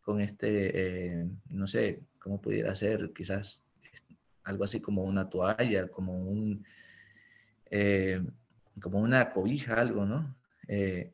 Con 0.00 0.20
este, 0.20 1.20
eh, 1.20 1.30
no 1.48 1.66
sé, 1.66 2.04
cómo 2.18 2.40
pudiera 2.40 2.74
ser, 2.76 3.12
quizás 3.12 3.64
algo 4.44 4.64
así 4.64 4.80
como 4.80 5.04
una 5.04 5.28
toalla, 5.28 5.88
como 5.88 6.18
un, 6.18 6.66
eh, 7.70 8.22
como 8.80 9.00
una 9.00 9.32
cobija, 9.32 9.80
algo, 9.80 10.04
¿no? 10.06 10.36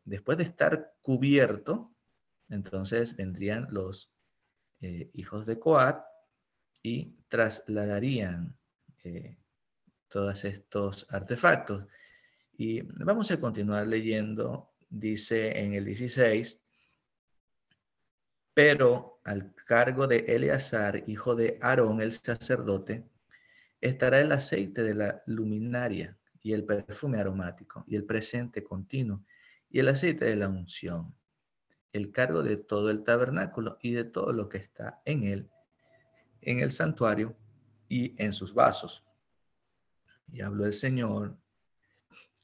después 0.05 0.39
de 0.39 0.45
estar 0.45 0.95
cubierto, 1.03 1.93
entonces 2.51 3.17
vendrían 3.17 3.67
los 3.73 4.13
hijos 5.13 5.45
de 5.45 5.59
Coat 5.59 6.05
y 6.85 7.17
trasladarían 7.29 8.57
todos 10.11 10.45
estos 10.45 11.07
artefactos. 11.09 11.87
Y 12.59 12.83
vamos 12.83 13.31
a 13.31 13.41
continuar 13.41 13.87
leyendo, 13.87 14.70
dice 14.91 15.59
en 15.61 15.75
el 15.75 15.85
16, 15.85 16.63
pero 18.53 19.21
al 19.25 19.55
cargo 19.55 20.07
de 20.07 20.19
Eleazar, 20.29 21.05
hijo 21.07 21.37
de 21.37 21.59
Aarón, 21.63 22.01
el 22.01 22.13
sacerdote, 22.13 23.09
estará 23.81 24.21
el 24.21 24.33
aceite 24.33 24.83
de 24.83 24.95
la 24.95 25.23
luminaria 25.27 26.19
y 26.43 26.53
el 26.53 26.65
perfume 26.65 27.19
aromático 27.19 27.85
y 27.87 27.97
el 27.97 28.05
presente 28.05 28.63
continuo 28.63 29.25
y 29.71 29.79
el 29.79 29.89
aceite 29.89 30.25
de 30.25 30.37
la 30.37 30.49
unción, 30.49 31.15
el 31.93 32.11
cargo 32.11 32.43
de 32.43 32.57
todo 32.57 32.91
el 32.91 33.05
tabernáculo 33.05 33.79
y 33.81 33.93
de 33.93 34.05
todo 34.05 34.33
lo 34.33 34.49
que 34.49 34.59
está 34.59 35.01
en 35.05 35.23
él, 35.23 35.51
en 36.41 36.61
el 36.61 36.73
santuario 36.73 37.37
y 37.89 38.15
en 38.23 38.33
sus 38.33 38.53
vasos. 38.53 39.05
Y 40.33 40.41
habló 40.41 40.67
el 40.67 40.73
Señor 40.73 41.40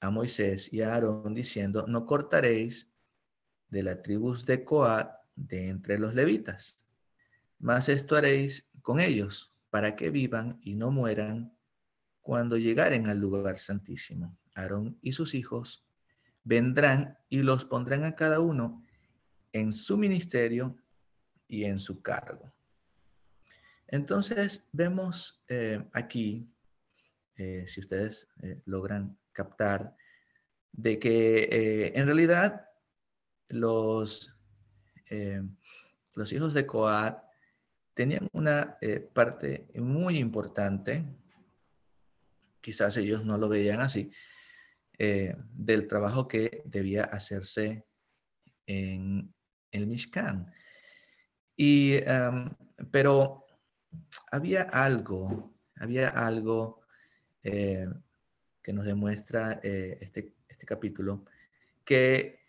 a 0.00 0.10
Moisés 0.10 0.72
y 0.72 0.82
a 0.82 0.94
Aarón 0.94 1.34
diciendo, 1.34 1.86
no 1.88 2.06
cortaréis 2.06 2.92
de 3.68 3.82
la 3.82 4.02
tribus 4.02 4.46
de 4.46 4.64
Coat 4.64 5.10
de 5.34 5.68
entre 5.68 5.98
los 5.98 6.14
levitas, 6.14 6.78
mas 7.58 7.88
esto 7.88 8.16
haréis 8.16 8.70
con 8.82 9.00
ellos 9.00 9.54
para 9.70 9.96
que 9.96 10.10
vivan 10.10 10.58
y 10.62 10.74
no 10.74 10.90
mueran 10.90 11.56
cuando 12.20 12.56
llegaren 12.56 13.08
al 13.08 13.18
lugar 13.18 13.58
santísimo. 13.58 14.38
Aarón 14.54 14.98
y 15.02 15.12
sus 15.12 15.34
hijos 15.34 15.86
vendrán 16.44 17.18
y 17.28 17.42
los 17.42 17.64
pondrán 17.64 18.04
a 18.04 18.14
cada 18.14 18.40
uno 18.40 18.82
en 19.52 19.72
su 19.72 19.96
ministerio 19.96 20.76
y 21.48 21.64
en 21.64 21.80
su 21.80 22.02
cargo. 22.02 22.52
Entonces 23.88 24.66
vemos 24.72 25.42
eh, 25.48 25.84
aquí, 25.92 26.48
eh, 27.36 27.64
si 27.66 27.80
ustedes 27.80 28.28
eh, 28.42 28.60
logran 28.64 29.18
captar, 29.36 29.94
de 30.72 30.98
que 30.98 31.92
en 31.94 32.06
realidad 32.06 32.68
los, 33.48 34.36
los 36.14 36.32
hijos 36.32 36.54
de 36.54 36.66
Coat 36.66 37.22
tenían 37.94 38.28
una 38.32 38.78
parte 39.14 39.68
muy 39.76 40.18
importante, 40.18 41.04
quizás 42.60 42.96
ellos 42.96 43.24
no 43.24 43.38
lo 43.38 43.48
veían 43.48 43.80
así, 43.80 44.10
eh, 44.98 45.36
del 45.52 45.86
trabajo 45.86 46.26
que 46.26 46.62
debía 46.64 47.04
hacerse 47.04 47.86
en 48.66 49.34
el 49.70 49.86
Mishkan. 49.86 50.50
Y, 51.54 51.98
pero 52.90 53.46
había 54.32 54.62
algo, 54.62 55.54
había 55.76 56.08
algo 56.08 56.80
eh, 57.42 57.86
que 58.66 58.72
nos 58.72 58.84
demuestra 58.84 59.60
eh, 59.62 59.96
este, 60.02 60.34
este 60.48 60.66
capítulo, 60.66 61.24
que 61.86 62.40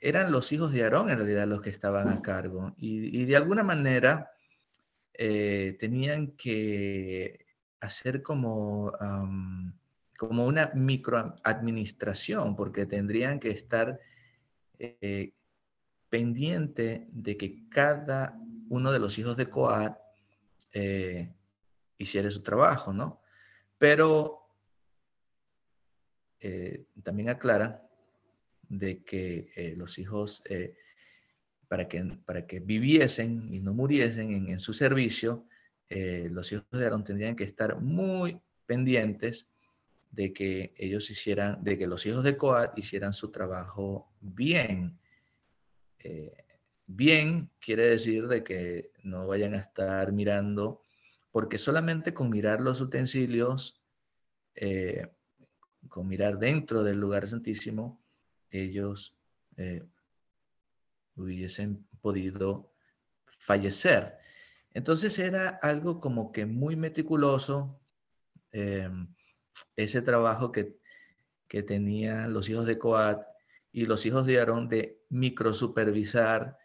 eran 0.00 0.32
los 0.32 0.50
hijos 0.50 0.72
de 0.72 0.82
Aarón 0.82 1.10
en 1.10 1.18
realidad 1.18 1.46
los 1.46 1.60
que 1.60 1.68
estaban 1.68 2.08
a 2.08 2.22
cargo 2.22 2.74
y, 2.78 3.26
de 3.26 3.36
alguna 3.36 3.62
manera 3.62 4.30
tenían 5.12 6.32
que 6.32 7.46
hacer 7.80 8.22
como 8.22 8.92
como 10.16 10.46
una 10.46 10.70
microadministración, 10.74 12.56
porque 12.56 12.86
tendrían 12.86 13.38
que 13.38 13.50
estar 13.50 14.00
eh, 14.78 15.34
pendiente 16.08 17.08
de 17.10 17.36
que 17.36 17.68
cada 17.68 18.38
uno 18.68 18.92
de 18.92 18.98
los 18.98 19.18
hijos 19.18 19.36
de 19.36 19.48
Coat 19.50 19.96
eh, 20.72 21.34
hiciera 21.98 22.30
su 22.30 22.42
trabajo, 22.42 22.92
¿no? 22.92 23.20
Pero 23.78 24.45
eh, 26.46 26.84
también 27.02 27.28
aclara 27.28 27.88
de 28.68 29.02
que 29.04 29.74
los 29.76 29.98
hijos, 29.98 30.42
para, 31.68 31.86
que, 31.86 32.02
para 32.24 32.46
que 32.46 32.58
viviesen 32.58 33.54
y 33.54 33.60
no 33.60 33.72
muriesen 33.72 34.32
en, 34.32 34.48
en 34.48 34.58
su 34.58 34.72
servicio, 34.72 35.46
los 35.88 36.50
hijos 36.50 36.66
de 36.72 36.82
Aarón 36.82 37.04
tendrían 37.04 37.36
que 37.36 37.44
estar 37.44 37.80
muy 37.80 38.40
pendientes 38.66 39.46
de 40.16 40.32
que 40.32 40.72
ellos 40.78 41.10
hicieran, 41.10 41.62
de 41.62 41.76
que 41.76 41.86
los 41.86 42.06
hijos 42.06 42.24
de 42.24 42.36
Coat 42.38 42.76
hicieran 42.78 43.12
su 43.12 43.30
trabajo 43.30 44.10
bien. 44.20 44.98
Eh, 45.98 46.32
bien 46.86 47.50
quiere 47.60 47.90
decir 47.90 48.26
de 48.26 48.42
que 48.42 48.92
no 49.02 49.26
vayan 49.26 49.52
a 49.54 49.58
estar 49.58 50.12
mirando, 50.12 50.80
porque 51.30 51.58
solamente 51.58 52.14
con 52.14 52.30
mirar 52.30 52.62
los 52.62 52.80
utensilios, 52.80 53.82
eh, 54.54 55.08
con 55.88 56.08
mirar 56.08 56.38
dentro 56.38 56.82
del 56.82 56.98
lugar 56.98 57.26
santísimo, 57.26 58.02
ellos 58.50 59.16
eh, 59.56 59.84
hubiesen 61.14 61.86
podido 62.00 62.72
fallecer. 63.38 64.18
Entonces 64.72 65.18
era 65.18 65.48
algo 65.62 66.00
como 66.00 66.32
que 66.32 66.46
muy 66.46 66.76
meticuloso, 66.76 67.80
ese 69.76 70.00
trabajo 70.00 70.50
que, 70.50 70.78
que 71.46 71.62
tenían 71.62 72.32
los 72.32 72.48
hijos 72.48 72.64
de 72.64 72.78
Coat 72.78 73.22
y 73.70 73.84
los 73.84 74.06
hijos 74.06 74.24
de 74.24 74.38
Aarón 74.38 74.68
de 74.68 75.02
microsupervisar 75.10 76.56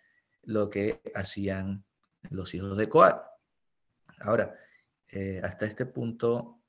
lo 0.44 0.70
que 0.70 1.02
hacían 1.14 1.84
los 2.30 2.54
hijos 2.54 2.78
de 2.78 2.88
Coat. 2.88 3.22
Ahora, 4.20 4.56
eh, 5.10 5.42
hasta 5.44 5.66
este 5.66 5.86
punto 5.86 6.61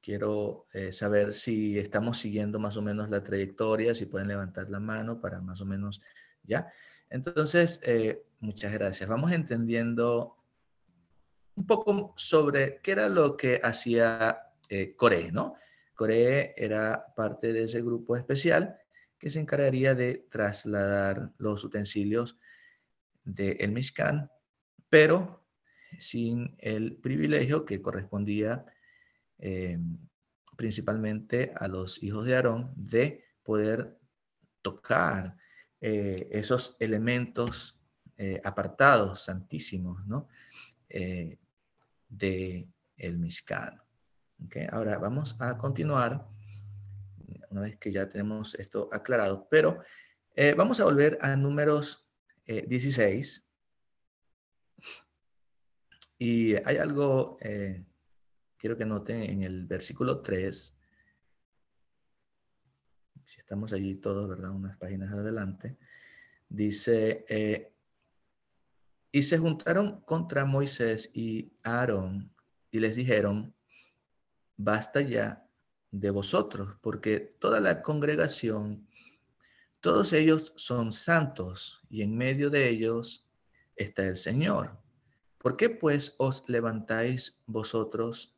quiero 0.00 0.66
eh, 0.72 0.92
saber 0.92 1.32
si 1.32 1.78
estamos 1.78 2.18
siguiendo 2.18 2.58
más 2.58 2.76
o 2.76 2.82
menos 2.82 3.10
la 3.10 3.22
trayectoria, 3.22 3.94
si 3.94 4.06
pueden 4.06 4.28
levantar 4.28 4.70
la 4.70 4.80
mano 4.80 5.20
para 5.20 5.40
más 5.40 5.60
o 5.60 5.64
menos 5.64 6.00
ya. 6.42 6.72
Entonces, 7.10 7.80
eh, 7.82 8.24
muchas 8.40 8.72
gracias. 8.72 9.08
Vamos 9.08 9.32
entendiendo 9.32 10.36
un 11.56 11.66
poco 11.66 12.14
sobre 12.16 12.80
qué 12.82 12.92
era 12.92 13.08
lo 13.08 13.36
que 13.36 13.60
hacía 13.62 14.52
eh, 14.68 14.94
Coré, 14.94 15.32
¿no? 15.32 15.54
Coré 15.94 16.54
era 16.56 17.06
parte 17.16 17.52
de 17.52 17.64
ese 17.64 17.80
grupo 17.80 18.16
especial 18.16 18.78
que 19.18 19.30
se 19.30 19.40
encargaría 19.40 19.94
de 19.94 20.26
trasladar 20.30 21.32
los 21.38 21.64
utensilios 21.64 22.38
del 23.24 23.56
el 23.58 23.72
Mishkan, 23.72 24.30
pero 24.88 25.44
sin 25.98 26.54
el 26.58 26.96
privilegio 26.96 27.64
que 27.64 27.80
correspondía 27.80 28.66
eh, 29.38 29.78
principalmente 30.56 31.52
a 31.56 31.68
los 31.68 32.02
hijos 32.02 32.26
de 32.26 32.36
Aarón 32.36 32.72
de 32.76 33.24
poder 33.42 33.98
tocar 34.62 35.36
eh, 35.80 36.28
esos 36.32 36.76
elementos 36.80 37.80
apartados, 38.44 39.24
santísimos, 39.24 40.06
¿no? 40.06 40.26
de 42.08 42.66
el 42.96 43.18
Mishkan. 43.18 43.78
Ahora 44.70 44.96
vamos 44.98 45.36
a 45.38 45.58
continuar, 45.58 46.26
una 47.50 47.60
vez 47.60 47.76
que 47.76 47.92
ya 47.92 48.08
tenemos 48.08 48.54
esto 48.54 48.88
aclarado, 48.92 49.46
pero 49.50 49.82
eh, 50.34 50.52
vamos 50.52 50.78
a 50.80 50.84
volver 50.84 51.18
a 51.22 51.34
números 51.34 52.06
16. 52.46 53.38
Eh, 53.38 53.42
y 56.18 56.54
hay 56.54 56.76
algo, 56.76 57.38
eh, 57.40 57.84
quiero 58.58 58.76
que 58.76 58.86
noten 58.86 59.22
en 59.22 59.42
el 59.42 59.66
versículo 59.66 60.20
3, 60.20 60.76
si 63.24 63.38
estamos 63.38 63.72
allí 63.72 63.96
todos, 63.96 64.28
¿verdad? 64.28 64.50
Unas 64.50 64.76
páginas 64.76 65.12
adelante, 65.12 65.76
dice, 66.48 67.72
y 69.10 69.22
se 69.22 69.38
juntaron 69.38 70.00
contra 70.02 70.44
Moisés 70.44 71.10
y 71.12 71.52
Aarón 71.62 72.32
y 72.70 72.78
les 72.78 72.96
dijeron, 72.96 73.54
basta 74.56 75.00
ya 75.00 75.48
de 75.90 76.10
vosotros, 76.10 76.76
porque 76.80 77.20
toda 77.20 77.60
la 77.60 77.82
congregación, 77.82 78.86
todos 79.80 80.12
ellos 80.12 80.52
son 80.56 80.92
santos 80.92 81.80
y 81.88 82.02
en 82.02 82.16
medio 82.16 82.50
de 82.50 82.68
ellos 82.68 83.26
está 83.74 84.06
el 84.06 84.16
Señor. 84.16 84.78
¿Por 85.38 85.56
qué 85.56 85.70
pues 85.70 86.14
os 86.18 86.44
levantáis 86.48 87.40
vosotros 87.46 88.35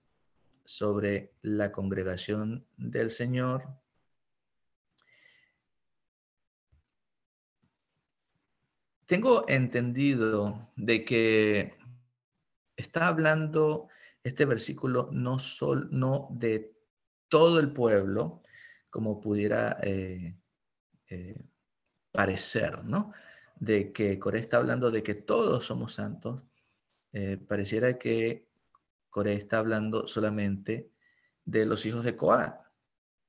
sobre 0.69 1.33
la 1.41 1.73
congregación 1.73 2.67
del 2.77 3.11
Señor? 3.11 3.81
Tengo 9.07 9.49
entendido 9.49 10.71
de 10.77 11.07
que 11.07 11.75
está 12.77 13.09
hablando 13.09 13.89
este 14.23 14.45
versículo 14.45 15.09
no, 15.11 15.39
sol, 15.39 15.89
no 15.91 16.29
de 16.33 16.77
todo 17.29 17.61
el 17.61 17.73
pueblo, 17.73 18.43
como 18.91 19.21
pudiera 19.21 19.79
eh, 19.83 20.37
eh, 21.09 21.47
parecer, 22.13 22.85
¿no? 22.85 23.15
De 23.57 23.91
que 23.91 24.19
Coré 24.19 24.41
está 24.41 24.59
hablando 24.59 24.91
de 24.91 25.03
que 25.03 25.15
todos 25.15 25.65
somos 25.65 25.95
santos, 25.95 26.43
eh, 27.13 27.39
pareciera 27.39 27.99
que 27.99 28.48
Coré 29.19 29.35
está 29.35 29.59
hablando 29.59 30.07
solamente 30.07 30.93
de 31.45 31.67
los 31.67 31.85
hijos 31.87 32.05
de 32.05 32.15
Coat, 32.15 32.55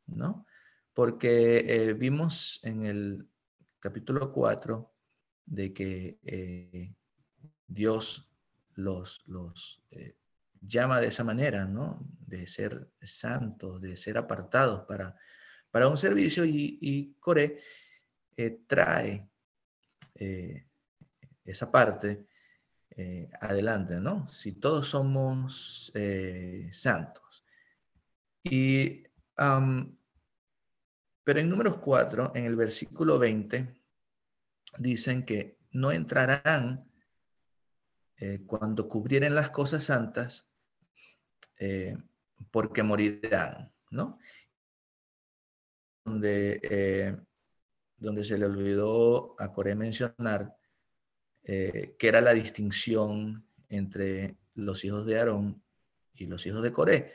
¿no? 0.05 0.45
Porque 0.93 1.95
vimos 1.97 2.59
en 2.61 2.83
el 2.83 3.27
capítulo 3.79 4.31
4 4.31 4.93
de 5.47 5.73
que 5.73 6.93
Dios 7.65 8.31
los, 8.75 9.23
los 9.25 9.81
llama 10.61 11.01
de 11.01 11.07
esa 11.07 11.23
manera, 11.23 11.65
¿no? 11.65 12.05
De 12.19 12.45
ser 12.45 12.91
santos, 13.01 13.81
de 13.81 13.97
ser 13.97 14.19
apartados 14.19 14.85
para, 14.85 15.15
para 15.71 15.87
un 15.87 15.97
servicio 15.97 16.45
y, 16.45 16.77
y 16.79 17.15
Coré 17.15 17.61
eh, 18.37 18.61
trae 18.67 19.27
esa 21.43 21.71
parte 21.71 22.27
adelante, 23.41 23.99
¿no? 23.99 24.27
Si 24.27 24.53
todos 24.53 24.87
somos 24.87 25.91
santos. 26.71 27.45
Y, 28.43 29.03
pero 31.23 31.39
en 31.39 31.49
números 31.49 31.77
4, 31.77 32.33
en 32.35 32.45
el 32.45 32.55
versículo 32.55 33.19
20, 33.19 33.73
dicen 34.77 35.25
que 35.25 35.57
no 35.71 35.91
entrarán 35.91 36.89
cuando 38.47 38.87
cubrieren 38.89 39.35
las 39.35 39.49
cosas 39.49 39.83
santas 39.83 40.49
porque 42.51 42.83
morirán, 42.83 43.71
¿no? 43.91 44.19
Donde, 46.05 46.59
eh, 46.63 47.17
donde 47.97 48.23
se 48.23 48.37
le 48.37 48.45
olvidó 48.45 49.35
a 49.39 49.51
Coré 49.51 49.75
mencionar 49.75 50.57
eh, 51.43 51.95
que 51.97 52.07
era 52.07 52.21
la 52.21 52.33
distinción 52.33 53.45
entre 53.69 54.37
los 54.55 54.83
hijos 54.83 55.05
de 55.05 55.19
Aarón 55.19 55.61
y 56.13 56.25
los 56.25 56.45
hijos 56.45 56.61
de 56.63 56.73
Coré. 56.73 57.13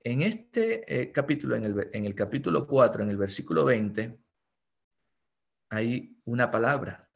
En 0.00 0.20
este 0.20 1.00
eh, 1.02 1.12
capítulo, 1.12 1.56
en 1.56 2.04
el, 2.04 2.14
capítulo 2.14 2.66
4, 2.66 3.04
en 3.04 3.10
el 3.10 3.16
versículo 3.16 3.64
20, 3.64 4.18
hay 5.70 6.18
una 6.26 6.50
palabra. 6.50 7.08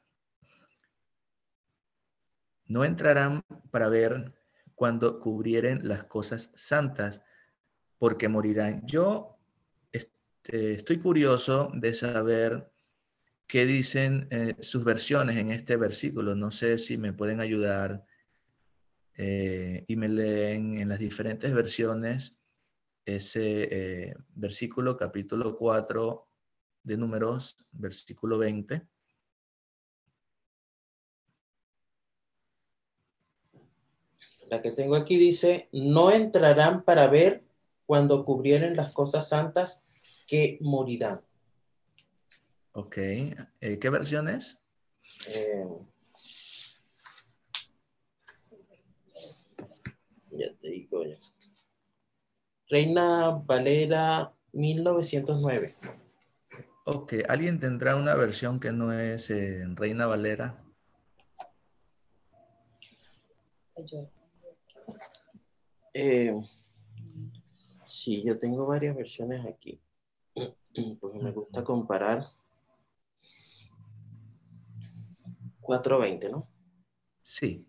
No 2.64 2.84
entrarán 2.84 3.42
para 3.70 3.88
ver 3.88 4.34
cuando 4.74 5.20
cubrieren 5.20 5.86
las 5.86 6.04
cosas 6.04 6.50
santas, 6.54 7.20
porque 7.98 8.28
morirán. 8.28 8.86
Yo 8.86 9.38
este, 9.92 10.74
estoy 10.74 10.98
curioso 10.98 11.70
de 11.74 11.92
saber 11.92 12.70
qué 13.48 13.64
dicen 13.64 14.28
eh, 14.30 14.54
sus 14.60 14.84
versiones 14.84 15.36
en 15.38 15.50
este 15.50 15.76
versículo. 15.76 16.36
No 16.36 16.50
sé 16.50 16.78
si 16.78 16.98
me 16.98 17.14
pueden 17.14 17.40
ayudar 17.40 18.04
eh, 19.16 19.84
y 19.88 19.96
me 19.96 20.08
leen 20.08 20.78
en 20.78 20.88
las 20.88 20.98
diferentes 20.98 21.52
versiones 21.52 22.36
ese 23.06 23.68
eh, 24.10 24.14
versículo, 24.34 24.98
capítulo 24.98 25.56
4 25.56 26.28
de 26.82 26.96
números, 26.98 27.56
versículo 27.72 28.36
20. 28.36 28.86
La 34.50 34.60
que 34.60 34.72
tengo 34.72 34.94
aquí 34.94 35.16
dice, 35.16 35.70
no 35.72 36.10
entrarán 36.10 36.84
para 36.84 37.08
ver 37.08 37.44
cuando 37.86 38.22
cubrieren 38.22 38.76
las 38.76 38.92
cosas 38.92 39.28
santas 39.28 39.86
que 40.26 40.58
morirán. 40.60 41.27
Ok. 42.78 42.96
Eh, 42.96 43.78
¿Qué 43.80 43.90
versión 43.90 44.28
es? 44.28 44.56
Eh, 45.26 45.66
ya 50.30 50.54
te 50.60 50.68
digo 50.68 51.04
ya. 51.04 51.16
Reina 52.68 53.30
Valera 53.30 54.32
1909. 54.52 55.74
Ok, 56.84 57.14
¿alguien 57.28 57.58
tendrá 57.58 57.96
una 57.96 58.14
versión 58.14 58.60
que 58.60 58.70
no 58.70 58.92
es 58.92 59.28
en 59.30 59.74
Reina 59.74 60.06
Valera? 60.06 60.64
Eh, 65.94 66.32
sí, 67.84 68.22
yo 68.22 68.38
tengo 68.38 68.66
varias 68.66 68.94
versiones 68.94 69.44
aquí. 69.44 69.80
Porque 71.00 71.18
me 71.18 71.32
gusta 71.32 71.64
comparar. 71.64 72.38
420, 75.68 76.30
¿no? 76.30 76.48
Sí. 77.22 77.66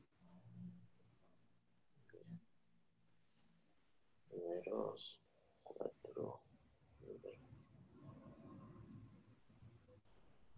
Primeros 4.29 5.19
4, 5.63 6.41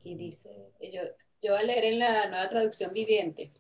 Y 0.04 0.16
dice, 0.16 0.72
yo, 0.94 1.02
yo 1.42 1.54
voy 1.54 1.62
a 1.62 1.64
leer 1.64 1.86
en 1.86 2.00
la 2.00 2.28
nueva 2.28 2.48
traducción 2.48 2.94
viviente. 2.94 3.52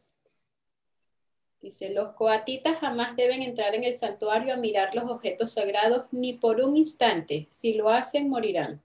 Dice, 1.59 1.91
los 1.91 2.13
coatitas 2.13 2.77
jamás 2.77 3.15
deben 3.15 3.41
entrar 3.41 3.73
en 3.73 3.83
el 3.83 3.95
santuario 3.95 4.53
a 4.53 4.57
mirar 4.57 4.93
los 4.93 5.09
objetos 5.09 5.53
sagrados 5.53 6.05
ni 6.11 6.33
por 6.33 6.61
un 6.61 6.77
instante. 6.77 7.47
Si 7.49 7.73
lo 7.73 7.89
hacen, 7.89 8.29
morirán. 8.29 8.83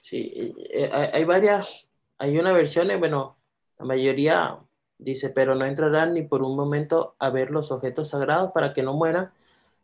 Sí, 0.00 0.54
eh, 0.70 0.88
hay 0.92 1.24
varias, 1.24 1.91
hay 2.22 2.38
una 2.38 2.52
versión, 2.52 2.88
eh, 2.92 2.96
bueno, 2.96 3.36
la 3.80 3.84
mayoría 3.84 4.60
dice, 4.96 5.30
pero 5.30 5.56
no 5.56 5.64
entrarán 5.64 6.14
ni 6.14 6.22
por 6.22 6.44
un 6.44 6.54
momento 6.54 7.16
a 7.18 7.30
ver 7.30 7.50
los 7.50 7.72
objetos 7.72 8.10
sagrados 8.10 8.52
para 8.52 8.72
que 8.72 8.84
no 8.84 8.94
mueran. 8.94 9.32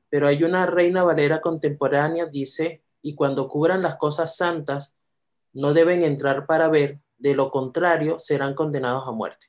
Pero 0.08 0.28
hay 0.28 0.44
una 0.44 0.64
reina 0.64 1.02
valera 1.02 1.40
contemporánea, 1.40 2.26
dice, 2.26 2.84
y 3.02 3.16
cuando 3.16 3.48
cubran 3.48 3.82
las 3.82 3.96
cosas 3.96 4.36
santas, 4.36 4.96
no 5.52 5.74
deben 5.74 6.04
entrar 6.04 6.46
para 6.46 6.68
ver, 6.68 7.00
de 7.18 7.34
lo 7.34 7.50
contrario 7.50 8.20
serán 8.20 8.54
condenados 8.54 9.08
a 9.08 9.10
muerte. 9.10 9.48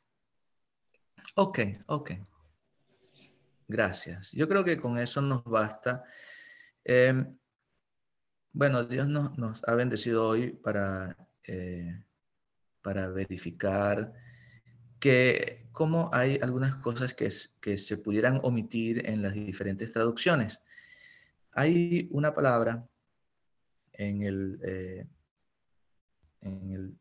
Ok, 1.36 1.60
ok. 1.86 2.12
Gracias. 3.68 4.32
Yo 4.32 4.48
creo 4.48 4.64
que 4.64 4.82
con 4.82 4.98
eso 4.98 5.22
nos 5.22 5.44
basta. 5.44 6.04
Em, 6.84 7.38
bueno, 8.52 8.84
Dios 8.84 9.08
nos, 9.08 9.62
ha 9.68 9.76
bendecido 9.76 10.28
hoy 10.28 10.54
para, 10.54 11.16
eh, 11.44 12.04
para 12.90 13.08
verificar 13.12 14.12
que 15.00 15.68
cómo 15.72 16.10
hay 16.12 16.40
algunas 16.42 16.74
cosas 16.78 17.14
que, 17.14 17.30
que 17.62 17.78
se 17.78 17.98
pudieran 17.98 18.40
omitir 18.42 19.08
en 19.08 19.22
las 19.22 19.36
diferentes 19.36 19.92
traducciones. 19.92 20.60
Hay 21.52 22.08
una 22.10 22.34
palabra 22.34 22.90
en 23.94 24.24
el, 24.24 24.60
eh, 24.64 25.08
en 26.42 26.72
el 26.72 26.98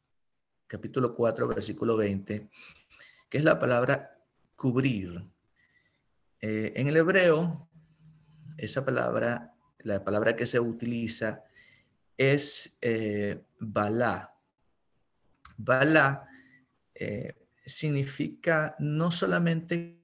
capítulo 0.66 1.14
4, 1.14 1.48
versículo 1.48 1.96
20, 1.96 2.50
que 3.30 3.38
es 3.38 3.44
la 3.44 3.58
palabra 3.58 4.14
cubrir. 4.56 5.24
Eh, 6.42 6.74
en 6.76 6.88
el 6.88 6.98
hebreo, 6.98 7.66
esa 8.58 8.84
palabra, 8.84 9.54
la 9.78 10.04
palabra 10.04 10.36
que 10.36 10.46
se 10.46 10.60
utiliza 10.60 11.44
es 12.18 12.76
eh, 12.82 13.42
balá. 13.58 14.34
Balá 15.58 16.28
eh, 16.94 17.34
significa 17.66 18.76
no 18.78 19.10
solamente, 19.10 20.00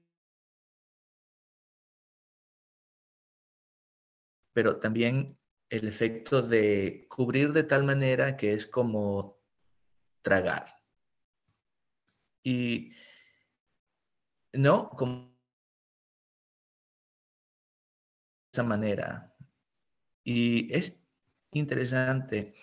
pero 4.53 4.79
también 4.79 5.37
el 5.69 5.87
efecto 5.87 6.41
de 6.41 7.07
cubrir 7.09 7.53
de 7.53 7.63
tal 7.63 7.83
manera 7.83 8.37
que 8.37 8.53
es 8.53 8.67
como 8.67 9.39
tragar. 10.21 10.65
Y 12.43 12.91
¿no? 14.53 14.89
Como 14.89 15.35
esa 18.51 18.63
manera. 18.63 19.35
Y 20.23 20.73
es 20.73 20.99
interesante 21.51 22.55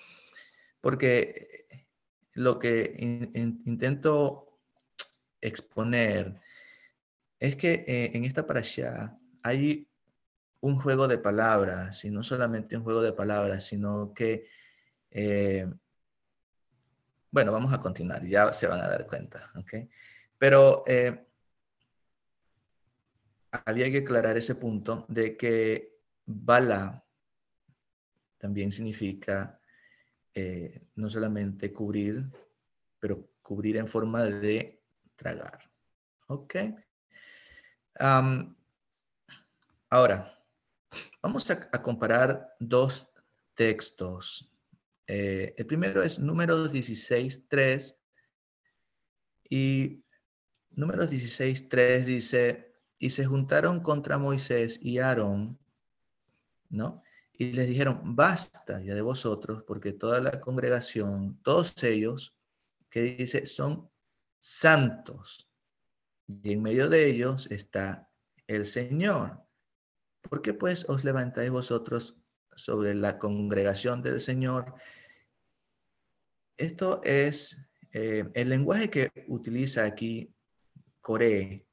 porque 0.80 1.66
lo 2.34 2.58
que 2.58 3.30
intento 3.64 4.58
exponer 5.40 6.40
es 7.38 7.56
que 7.56 7.84
eh, 7.86 8.10
en 8.14 8.24
esta 8.24 8.46
parasha 8.46 9.18
hay 9.42 9.88
un 10.60 10.78
juego 10.78 11.08
de 11.08 11.18
palabras, 11.18 12.04
y 12.04 12.10
no 12.10 12.22
solamente 12.22 12.76
un 12.76 12.84
juego 12.84 13.02
de 13.02 13.12
palabras, 13.12 13.64
sino 13.64 14.14
que, 14.14 14.46
eh, 15.10 15.68
bueno, 17.32 17.50
vamos 17.50 17.74
a 17.74 17.80
continuar, 17.80 18.24
ya 18.24 18.52
se 18.52 18.68
van 18.68 18.80
a 18.80 18.88
dar 18.88 19.06
cuenta, 19.08 19.50
¿ok? 19.56 19.74
Pero 20.38 20.84
eh, 20.86 21.26
había 23.66 23.90
que 23.90 23.98
aclarar 23.98 24.36
ese 24.36 24.54
punto 24.54 25.04
de 25.08 25.36
que 25.36 25.98
bala 26.24 27.04
también 28.38 28.70
significa 28.70 29.60
eh, 30.34 30.86
no 30.94 31.08
solamente 31.10 31.72
cubrir, 31.72 32.24
pero 32.98 33.28
cubrir 33.42 33.76
en 33.76 33.88
forma 33.88 34.24
de 34.24 34.82
tragar. 35.16 35.70
¿Ok? 36.28 36.56
ahora, 39.90 40.42
vamos 41.22 41.48
a, 41.50 41.70
comparar 41.82 42.56
dos 42.58 43.12
textos. 43.54 44.50
Eh, 45.06 45.54
el 45.56 45.66
primero 45.66 46.02
es 46.02 46.18
Números 46.18 46.72
16.3 46.72 47.94
y 49.50 50.02
Números 50.70 51.10
16.3 51.10 52.04
dice, 52.04 52.74
y 52.98 53.10
se 53.10 53.26
juntaron 53.26 53.80
contra 53.80 54.16
Moisés 54.16 54.78
y 54.80 54.98
Aarón, 54.98 55.58
¿no? 56.70 57.02
Y 57.42 57.52
les 57.52 57.66
dijeron, 57.66 58.00
basta 58.14 58.80
ya 58.80 58.94
de 58.94 59.02
vosotros, 59.02 59.64
porque 59.64 59.92
toda 59.92 60.20
la 60.20 60.40
congregación, 60.40 61.40
todos 61.42 61.82
ellos, 61.82 62.36
que 62.88 63.16
dice, 63.16 63.46
son 63.46 63.90
santos. 64.38 65.48
Y 66.28 66.52
en 66.52 66.62
medio 66.62 66.88
de 66.88 67.10
ellos 67.10 67.50
está 67.50 68.08
el 68.46 68.64
Señor. 68.64 69.42
¿Por 70.20 70.40
qué 70.40 70.54
pues 70.54 70.88
os 70.88 71.02
levantáis 71.02 71.50
vosotros 71.50 72.16
sobre 72.54 72.94
la 72.94 73.18
congregación 73.18 74.02
del 74.02 74.20
Señor? 74.20 74.74
Esto 76.56 77.00
es 77.02 77.60
eh, 77.92 78.24
el 78.34 78.48
lenguaje 78.50 78.88
que 78.88 79.10
utiliza 79.26 79.84
aquí 79.84 80.32
Coré. 81.00 81.66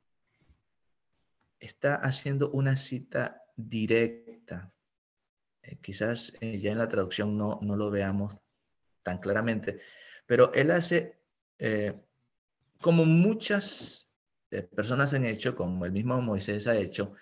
Está 1.59 1.95
haciendo 1.95 2.49
una 2.49 2.75
cita 2.75 3.43
directa. 3.55 4.28
Eh, 5.69 5.77
quizás 5.81 6.35
eh, 6.41 6.59
ya 6.59 6.71
en 6.71 6.77
la 6.79 6.89
traducción 6.89 7.37
no, 7.37 7.59
no, 7.61 7.75
lo 7.75 7.91
veamos 7.91 8.37
tan 9.03 9.19
claramente, 9.19 9.79
pero 10.25 10.53
él 10.53 10.71
hace, 10.71 11.19
como 12.81 13.05
muchas 13.05 14.09
personas 14.75 15.13
han 15.13 15.25
hecho, 15.25 15.55
como 15.55 15.85
el 15.85 15.91
mismo 15.91 16.21
Moisés 16.21 16.67
ha 16.67 16.77
hecho, 16.77 17.13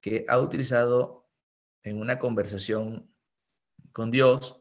que 0.00 0.24
ha 0.28 0.38
utilizado 0.38 1.28
en 1.82 2.00
una 2.00 2.18
conversación 2.18 3.10
con 3.92 4.10
Dios, 4.10 4.60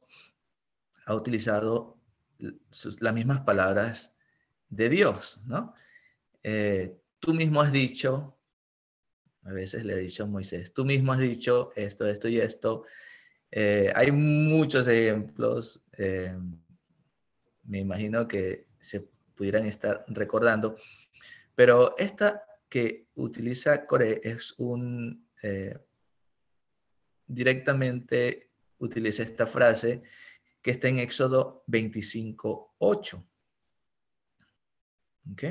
ha 1.06 1.16
utilizado 1.16 1.98
las 2.40 3.14
mismas 3.14 3.42
palabras 3.42 4.14
de 4.70 4.90
Dios, 4.90 5.42
¿no? 5.46 5.74
Eh, 6.44 6.98
tú 7.20 7.34
mismo 7.34 7.62
has 7.62 7.72
dicho, 7.72 8.38
a 9.44 9.52
veces 9.52 9.86
le 9.86 9.94
he 9.94 9.98
dicho 9.98 10.24
a 10.24 10.28
Moisés, 10.28 10.74
tú 10.74 10.86
mismo 10.86 11.14
has 11.14 11.20
dicho 11.20 11.72
esto, 11.76 12.06
esto 12.08 12.28
y 12.28 12.40
esto. 12.40 12.84
Eh, 13.52 13.92
hay 13.96 14.12
muchos 14.12 14.88
ejemplos, 14.88 15.82
eh, 15.98 16.38
me 17.64 17.80
imagino 17.80 18.28
que 18.28 18.68
se 18.80 19.08
pudieran 19.36 19.66
estar 19.66 20.06
recordando, 20.08 20.78
pero 21.56 21.98
esta 21.98 22.44
que 22.70 23.08
utiliza 23.16 23.86
Core 23.86 24.22
es 24.24 24.54
un, 24.58 25.26
directamente 27.26 28.52
utiliza 28.80 29.24
esta 29.24 29.48
frase 29.48 30.04
que 30.62 30.72
está 30.72 30.90
en 30.90 31.00
Éxodo 31.00 31.64
25, 31.68 32.76
8. 32.80 33.28
¿Ok? 35.32 35.44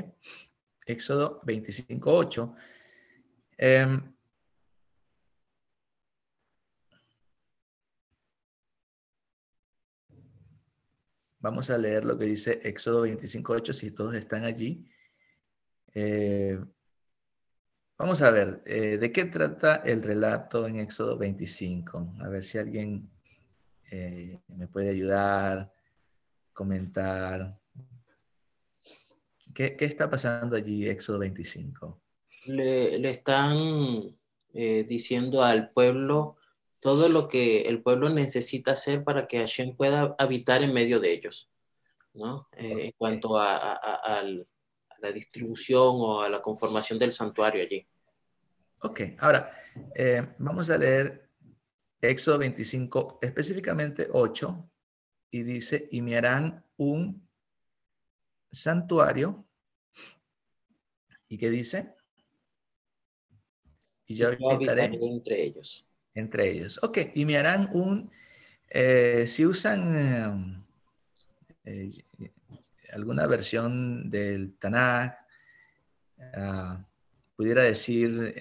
Éxodo 0.85 1.41
25, 1.43 2.13
8. 2.13 2.55
Vamos 11.39 11.69
a 11.69 11.77
leer 11.77 12.05
lo 12.05 12.17
que 12.17 12.25
dice 12.25 12.59
Éxodo 12.63 13.01
25, 13.01 13.53
8, 13.53 13.73
si 13.73 13.91
todos 13.91 14.15
están 14.15 14.43
allí. 14.43 14.85
Eh, 15.93 16.59
vamos 17.97 18.21
a 18.21 18.31
ver, 18.31 18.61
eh, 18.65 18.97
¿de 18.97 19.11
qué 19.11 19.25
trata 19.25 19.77
el 19.77 20.03
relato 20.03 20.67
en 20.67 20.77
Éxodo 20.77 21.17
25? 21.17 22.15
A 22.21 22.29
ver 22.29 22.43
si 22.43 22.57
alguien 22.57 23.09
eh, 23.91 24.39
me 24.47 24.67
puede 24.67 24.89
ayudar, 24.89 25.71
comentar. 26.53 27.57
¿Qué, 29.53 29.75
está 29.79 30.09
pasando 30.09 30.55
allí, 30.55 30.87
Éxodo 30.87 31.19
25? 31.19 32.01
Le, 32.45 33.09
están 33.09 34.15
eh, 34.53 34.85
diciendo 34.87 35.43
al 35.43 35.71
pueblo 35.71 36.37
todo 36.79 37.09
lo 37.09 37.27
que 37.27 37.61
el 37.61 37.81
pueblo 37.81 38.09
necesita 38.09 38.73
hacer 38.73 39.03
para 39.03 39.27
que 39.27 39.39
Hashem 39.39 39.75
pueda 39.75 40.15
habitar 40.17 40.63
en 40.63 40.73
medio 40.73 40.99
de 40.99 41.11
ellos, 41.11 41.49
¿no? 42.13 42.47
Eh, 42.57 42.85
en 42.85 42.91
cuanto 42.97 43.37
a, 43.37 43.79
la 44.99 45.11
distribución 45.11 45.93
o 45.93 46.21
a 46.21 46.29
la 46.29 46.41
conformación 46.41 46.97
del 46.97 47.11
santuario 47.11 47.61
allí. 47.61 47.87
Ok, 48.81 49.01
ahora 49.19 49.51
vamos 50.39 50.69
a 50.71 50.77
leer 50.77 51.29
Éxodo 52.01 52.37
25, 52.39 53.19
específicamente 53.21 54.07
8, 54.11 54.69
y 55.31 55.43
dice, 55.43 55.87
y 55.91 56.01
me 56.01 56.15
harán 56.15 56.63
un 56.77 57.27
santuario. 58.51 59.45
¿Y 61.27 61.37
qué 61.37 61.49
dice? 61.49 61.95
Y 64.05 64.15
yo 64.15 64.29
habitaré 64.29 64.85
entre 64.85 65.43
ellos. 65.43 65.86
Entre 66.17 66.49
ellos. 66.49 66.79
Ok, 66.81 66.97
y 67.13 67.25
me 67.25 67.37
harán 67.37 67.69
un, 67.73 68.09
eh, 68.71 69.25
si 69.27 69.45
usan 69.45 70.55
eh, 71.63 71.91
eh, 72.19 72.31
alguna 72.91 73.27
versión 73.27 74.09
del 74.09 74.55
Tanakh, 74.57 75.15
ah, 76.33 76.83
pudiera 77.35 77.61
decir, 77.61 78.33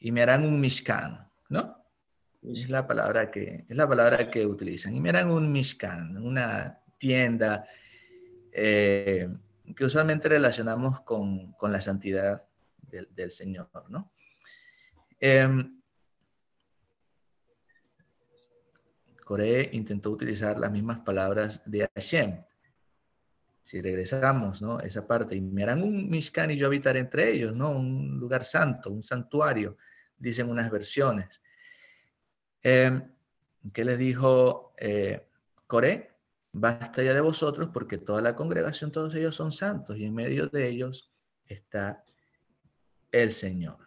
y 0.00 0.10
me 0.10 0.22
harán 0.22 0.44
un 0.44 0.60
Mishkan. 0.60 1.30
¿no? 1.50 1.86
Es 2.42 2.68
la 2.68 2.84
palabra 2.84 3.30
que, 3.30 3.64
es 3.68 3.76
la 3.76 3.88
palabra 3.88 4.28
que 4.28 4.44
utilizan. 4.44 4.96
Y 4.96 5.00
miran 5.00 5.30
un 5.30 5.52
Mishkan, 5.52 6.16
una 6.16 6.80
tienda 6.98 7.64
que 8.50 9.28
usualmente 9.78 10.28
relacionamos 10.28 11.02
con, 11.02 11.54
la 11.62 11.80
santidad 11.80 12.44
del, 12.90 13.30
Señor, 13.30 13.70
¿no? 13.88 14.10
Em, 15.20 15.81
Coré 19.24 19.70
intentó 19.72 20.10
utilizar 20.10 20.58
las 20.58 20.70
mismas 20.70 21.00
palabras 21.00 21.62
de 21.64 21.88
Hashem. 21.94 22.42
Si 23.62 23.80
regresamos, 23.80 24.60
¿no? 24.60 24.80
Esa 24.80 25.06
parte, 25.06 25.36
y 25.36 25.40
me 25.40 25.62
harán 25.62 25.82
un 25.82 26.10
Mishkan 26.10 26.50
y 26.50 26.56
yo 26.56 26.66
habitaré 26.66 27.00
entre 27.00 27.30
ellos, 27.30 27.54
¿no? 27.54 27.70
Un 27.70 28.18
lugar 28.18 28.44
santo, 28.44 28.90
un 28.90 29.02
santuario, 29.02 29.76
dicen 30.18 30.48
unas 30.48 30.70
versiones. 30.70 31.40
Eh, 32.62 33.00
¿Qué 33.72 33.84
les 33.84 33.98
dijo 33.98 34.74
eh, 34.78 35.28
Coré? 35.66 36.10
Basta 36.52 37.02
ya 37.02 37.14
de 37.14 37.20
vosotros 37.20 37.70
porque 37.72 37.98
toda 37.98 38.20
la 38.20 38.36
congregación, 38.36 38.92
todos 38.92 39.14
ellos 39.14 39.34
son 39.34 39.52
santos 39.52 39.96
y 39.96 40.04
en 40.04 40.14
medio 40.14 40.48
de 40.48 40.68
ellos 40.68 41.10
está 41.46 42.04
el 43.10 43.32
Señor. 43.32 43.78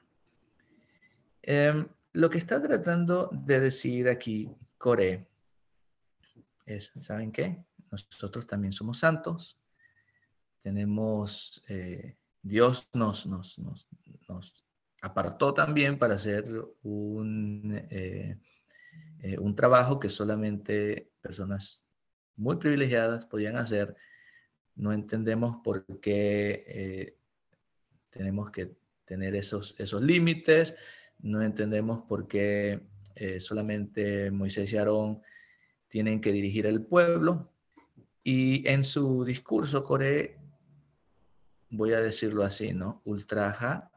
Em, 1.42 1.88
lo 2.14 2.30
que 2.30 2.38
está 2.38 2.62
tratando 2.62 3.30
de 3.32 3.60
decir 3.60 4.10
aquí 4.10 4.50
Coré 4.78 5.28
es, 6.66 6.92
¿saben 7.02 7.32
qué? 7.32 7.64
Nosotros 7.92 8.48
también 8.48 8.74
somos 8.74 9.00
santos, 9.00 9.58
tenemos, 10.62 11.64
eh, 11.70 12.18
Dios 12.42 12.90
nos, 12.94 13.28
nos, 13.28 13.60
nos, 13.60 13.88
nos, 14.28 14.66
apartó 15.02 15.54
también 15.54 16.00
para 16.00 16.16
hacer 16.16 16.46
un, 16.82 17.80
eh, 17.92 18.40
eh, 19.20 19.38
un 19.38 19.56
trabajo 19.56 20.00
que 20.00 20.10
solamente 20.10 21.12
personas 21.22 21.86
muy 22.36 22.56
privilegiadas 22.56 23.26
podían 23.26 23.56
hacer. 23.56 23.96
No 24.76 24.92
entendemos 24.92 25.58
por 25.64 25.86
qué 26.02 27.16
tenemos 28.10 28.50
que 28.52 28.76
tener 29.06 29.36
esos, 29.36 29.76
esos 29.78 30.02
límites, 30.02 30.76
no 31.20 31.42
entendemos 31.42 32.04
por 32.08 32.28
qué 32.28 32.82
eh, 33.16 33.40
solamente 33.40 34.32
Moisés 34.32 34.72
y 34.74 34.78
Aarón 34.78 35.22
tienen 35.88 36.22
que 36.22 36.32
dirigir 36.32 36.68
al 36.68 36.86
pueblo. 36.86 37.52
Y 38.24 38.68
en 38.68 38.84
su 38.84 39.24
discurso, 39.24 39.84
Coré, 39.84 40.40
voy 41.70 41.94
a 41.94 42.02
decirlo 42.02 42.44
así, 42.44 42.74
¿no? 42.74 43.02
Ultraja 43.06 43.92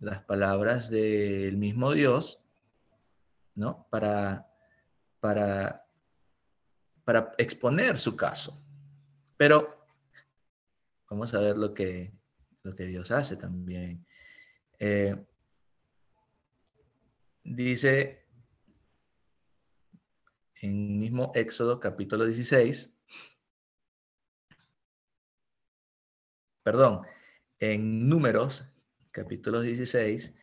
las 0.00 0.22
palabras 0.22 0.90
del 0.90 1.56
mismo 1.56 1.92
Dios 1.92 2.40
¿no? 3.58 3.88
Para, 3.90 4.48
para, 5.18 5.84
para 7.04 7.34
exponer 7.38 7.98
su 7.98 8.16
caso. 8.16 8.62
Pero 9.36 9.84
vamos 11.10 11.34
a 11.34 11.40
ver 11.40 11.56
lo 11.56 11.74
que, 11.74 12.12
lo 12.62 12.74
que 12.76 12.84
Dios 12.84 13.10
hace 13.10 13.36
también. 13.36 14.06
Eh, 14.78 15.16
dice 17.54 18.26
en 20.60 20.98
mismo 20.98 21.32
Éxodo 21.34 21.80
capítulo 21.80 22.24
16, 22.24 22.94
perdón, 26.62 27.02
en 27.60 28.08
Números 28.08 28.64
capítulo 29.10 29.60
16, 29.60 30.34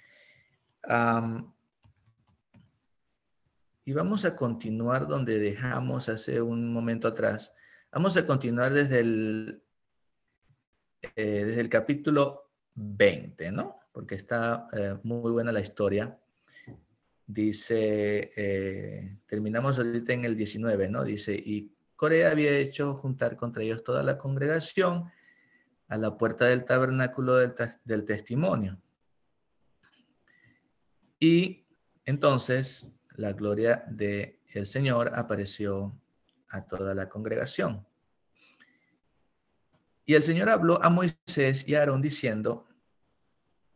y 3.85 3.93
vamos 3.93 4.25
a 4.25 4.35
continuar 4.35 5.07
donde 5.07 5.37
dejamos 5.37 6.09
hace 6.09 6.41
un 6.41 6.73
momento 6.73 7.07
atrás. 7.07 7.53
Vamos 7.91 8.17
a 8.17 8.25
continuar 8.25 8.73
desde 8.73 8.99
el, 8.99 9.63
eh, 11.15 11.45
desde 11.45 11.61
el 11.61 11.69
capítulo 11.69 12.51
20, 12.73 13.51
¿no? 13.51 13.79
Porque 13.91 14.15
está 14.15 14.67
eh, 14.73 14.97
muy 15.03 15.31
buena 15.31 15.51
la 15.51 15.61
historia. 15.61 16.19
Dice, 17.27 18.31
eh, 18.35 19.17
terminamos 19.25 19.77
ahorita 19.77 20.13
en 20.13 20.25
el 20.25 20.35
19, 20.35 20.89
¿no? 20.89 21.03
Dice, 21.03 21.33
y 21.33 21.71
Corea 21.95 22.31
había 22.31 22.57
hecho 22.57 22.95
juntar 22.95 23.35
contra 23.35 23.63
ellos 23.63 23.83
toda 23.83 24.03
la 24.03 24.17
congregación 24.17 25.11
a 25.87 25.97
la 25.97 26.17
puerta 26.17 26.45
del 26.45 26.65
tabernáculo 26.65 27.35
del, 27.35 28.05
testimonio. 28.05 28.79
Y 31.19 31.65
entonces 32.05 32.91
la 33.15 33.33
gloria 33.33 33.83
del 33.87 34.39
el 34.53 34.65
Señor 34.65 35.11
apareció 35.15 35.97
a 36.49 36.65
toda 36.65 36.95
la 36.95 37.09
congregación. 37.09 37.85
Y 40.05 40.13
el 40.13 40.23
Señor 40.23 40.49
habló 40.49 40.81
a 40.83 40.89
Moisés 40.89 41.67
y 41.67 41.75
a 41.75 41.79
Aarón 41.79 42.01
diciendo, 42.01 42.67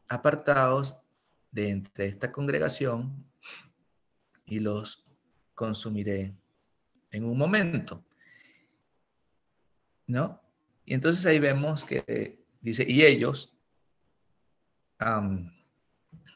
apartaos 0.07 0.99
de 1.51 1.69
entre 1.69 2.05
esta 2.05 2.31
congregación 2.31 3.28
y 4.49 4.59
los 4.59 5.05
consumiré 5.53 6.35
en 7.11 7.25
un 7.25 7.37
momento. 7.37 8.03
¿No? 10.07 10.41
Y 10.85 10.95
entonces 10.95 11.25
ahí 11.25 11.39
vemos 11.39 11.85
que 11.85 12.43
dice, 12.61 12.83
y 12.87 13.03
ellos, 13.03 13.53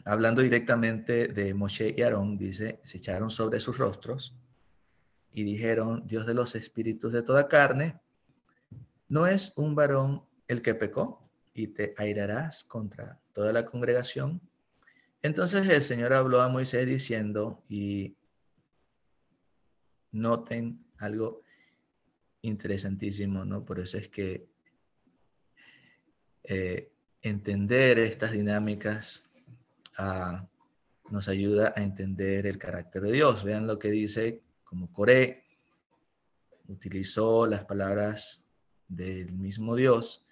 hablando 0.06 0.42
directamente 0.42 1.28
de 1.28 1.54
Moshe 1.54 1.94
y 1.98 2.02
Aarón, 2.04 2.38
dice, 2.38 2.80
se 2.84 2.98
echaron 2.98 3.32
sobre 3.32 3.60
sus 3.60 3.78
rostros 3.78 4.36
y 5.34 5.44
dijeron, 5.44 6.06
Dios 6.06 6.28
de 6.28 6.36
los 6.36 6.54
espíritus 6.54 7.12
de 7.12 7.24
toda 7.24 7.48
carne, 7.48 8.00
¿no 9.10 9.26
es 9.26 9.54
un 9.56 9.74
varón 9.74 10.24
el 10.48 10.62
que 10.62 10.76
pecó 10.76 11.28
y 11.54 11.68
te 11.68 11.96
airarás 11.98 12.64
contra 12.64 13.20
toda 13.34 13.52
la 13.52 13.66
congregación? 13.66 14.40
Entonces 15.24 15.68
el 15.70 15.84
Señor 15.84 16.14
habló 16.14 16.42
a 16.42 16.50
Moisés 16.50 16.86
diciendo, 16.86 17.64
y 17.70 18.16
noten 20.12 20.86
algo 20.98 21.42
interesantísimo, 22.42 23.46
¿no? 23.46 23.64
Por 23.64 23.80
eso 23.80 23.98
es 23.98 24.10
que 24.10 24.46
eh, 26.44 26.92
entender 27.22 28.00
estas 28.00 28.34
dinámicas 28.34 29.30
ah, 29.98 30.46
nos 31.10 31.30
ayuda 31.30 31.74
a 31.74 31.82
entender 31.82 32.46
el 32.46 32.58
carácter 32.58 33.04
de 33.04 33.14
Dios. 33.14 33.46
Vean 33.46 33.66
lo 33.66 33.80
que 33.80 33.92
dice, 33.92 34.42
como 34.66 34.92
Coré 34.92 35.46
utilizó 36.68 37.48
las 37.48 37.64
palabras 37.64 38.44
del 38.90 39.32
mismo 39.32 39.78
Dios. 39.78 40.26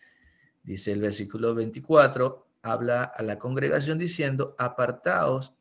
Dice 0.63 0.91
el 0.91 0.99
versículo 0.99 1.55
24, 1.55 2.50
habla 2.61 3.03
a 3.03 3.23
la 3.23 3.39
congregación 3.39 3.97
diciendo, 3.97 4.55
apartaos 4.57 5.53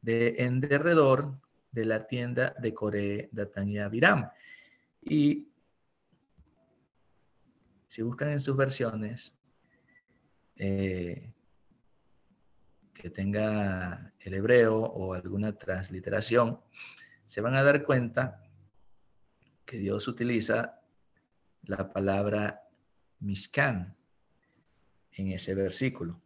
de 0.00 0.36
en 0.38 0.60
derredor 0.60 1.38
de 1.72 1.84
la 1.84 2.06
tienda 2.06 2.54
de 2.58 2.74
Coré, 2.74 3.28
Datán 3.32 3.68
y 3.68 3.78
Abiram. 3.78 4.30
Y 5.02 5.48
si 7.88 8.02
buscan 8.02 8.30
en 8.30 8.40
sus 8.40 8.56
versiones, 8.56 9.34
eh, 10.56 11.32
que 12.92 13.10
tenga 13.10 14.12
el 14.20 14.34
hebreo 14.34 14.78
o 14.78 15.14
alguna 15.14 15.52
transliteración, 15.52 16.60
se 17.26 17.40
van 17.40 17.56
a 17.56 17.62
dar 17.62 17.84
cuenta 17.84 18.42
que 19.64 19.78
Dios 19.78 20.08
utiliza 20.08 20.80
la 21.62 21.92
palabra 21.92 22.62
Mishkan 23.20 23.95
en 25.16 25.28
ese 25.28 25.54
versículo, 25.54 26.20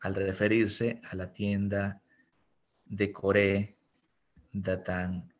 al 0.00 0.14
referirse 0.14 1.00
a 1.10 1.16
la 1.16 1.32
tienda 1.32 2.00
de 2.86 3.12
Coré, 3.12 3.76
Datán 4.52 5.32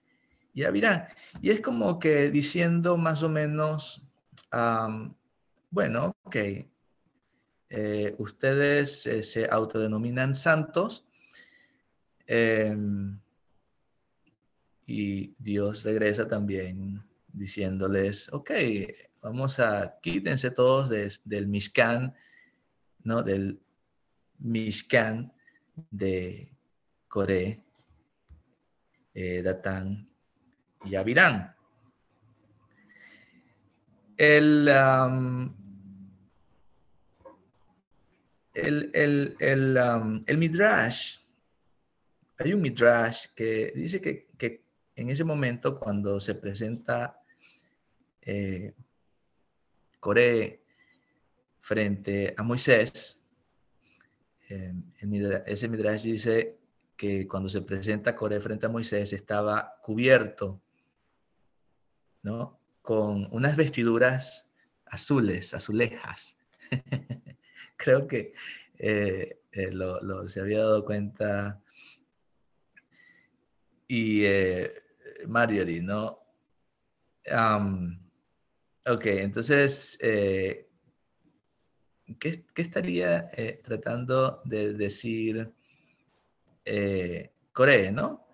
y 0.54 0.64
Abirán. 0.64 1.08
Y 1.40 1.50
es 1.50 1.60
como 1.60 1.98
que 1.98 2.30
diciendo 2.30 2.96
más 2.96 3.22
o 3.22 3.28
menos, 3.28 4.02
bueno, 5.70 6.16
ok, 6.24 6.36
eh, 7.74 8.14
ustedes 8.18 9.06
eh, 9.06 9.22
se 9.22 9.48
autodenominan 9.50 10.34
santos 10.34 11.06
em, 12.26 13.18
y 14.86 15.34
Dios 15.38 15.82
regresa 15.82 16.28
también 16.28 17.02
diciéndoles, 17.32 18.30
ok, 18.30 18.50
vamos 19.22 19.58
a, 19.58 19.98
quítense 20.02 20.50
todos 20.50 20.90
del 20.90 21.46
Mishkan, 21.48 22.14
¿no? 23.04 23.22
Del 23.22 23.60
Mishkan 24.38 25.32
de 25.90 26.52
Coré, 27.08 27.62
eh, 29.14 29.42
y 30.84 30.94
Abirán. 30.94 31.54
El, 34.16 34.68
el, 38.54 39.36
el, 39.40 40.38
Midrash, 40.38 41.18
hay 42.38 42.52
un 42.54 42.60
Midrash 42.60 43.26
que 43.34 43.72
dice 43.74 44.00
que, 44.00 44.62
en 44.94 45.08
ese 45.08 45.24
momento 45.24 45.80
cuando 45.80 46.20
se 46.20 46.34
presenta 46.34 47.18
eh, 48.20 48.74
frente 51.62 52.34
a 52.36 52.42
Moisés, 52.42 53.22
eh, 54.50 54.74
ese 55.46 55.68
Midrash 55.68 56.02
dice 56.02 56.58
que 56.94 57.26
cuando 57.26 57.48
se 57.48 57.62
presenta 57.62 58.14
Coré 58.14 58.38
frente 58.38 58.66
a 58.66 58.68
Moisés 58.68 59.14
estaba 59.14 59.76
cubierto, 59.82 60.60
¿no? 62.22 62.60
Con 62.82 63.26
unas 63.30 63.56
vestiduras 63.56 64.52
azules, 64.84 65.54
azulejas. 65.54 66.36
creo 67.76 68.06
que 68.06 68.34
eh, 68.78 69.40
eh, 69.50 69.70
lo, 69.72 70.28
se 70.28 70.40
había 70.40 70.58
dado 70.58 70.84
cuenta 70.84 71.60
y 73.88 74.24
eh, 74.24 74.70
Marjorie, 75.26 75.82
¿no? 75.82 76.18
ok, 78.86 79.06
entonces, 79.06 79.98
¿qué, 82.18 82.44
estaría 82.56 83.30
tratando 83.62 84.40
de 84.44 84.74
decir 84.74 85.52
Corea, 87.52 87.90
no? 87.92 88.26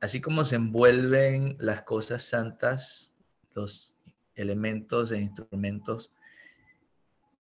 Así 0.00 0.20
como 0.20 0.44
se 0.44 0.56
envuelven 0.56 1.56
las 1.58 1.82
cosas 1.82 2.22
santas, 2.22 3.12
los 3.54 3.94
elementos 4.34 5.12
e 5.12 5.20
instrumentos 5.20 6.12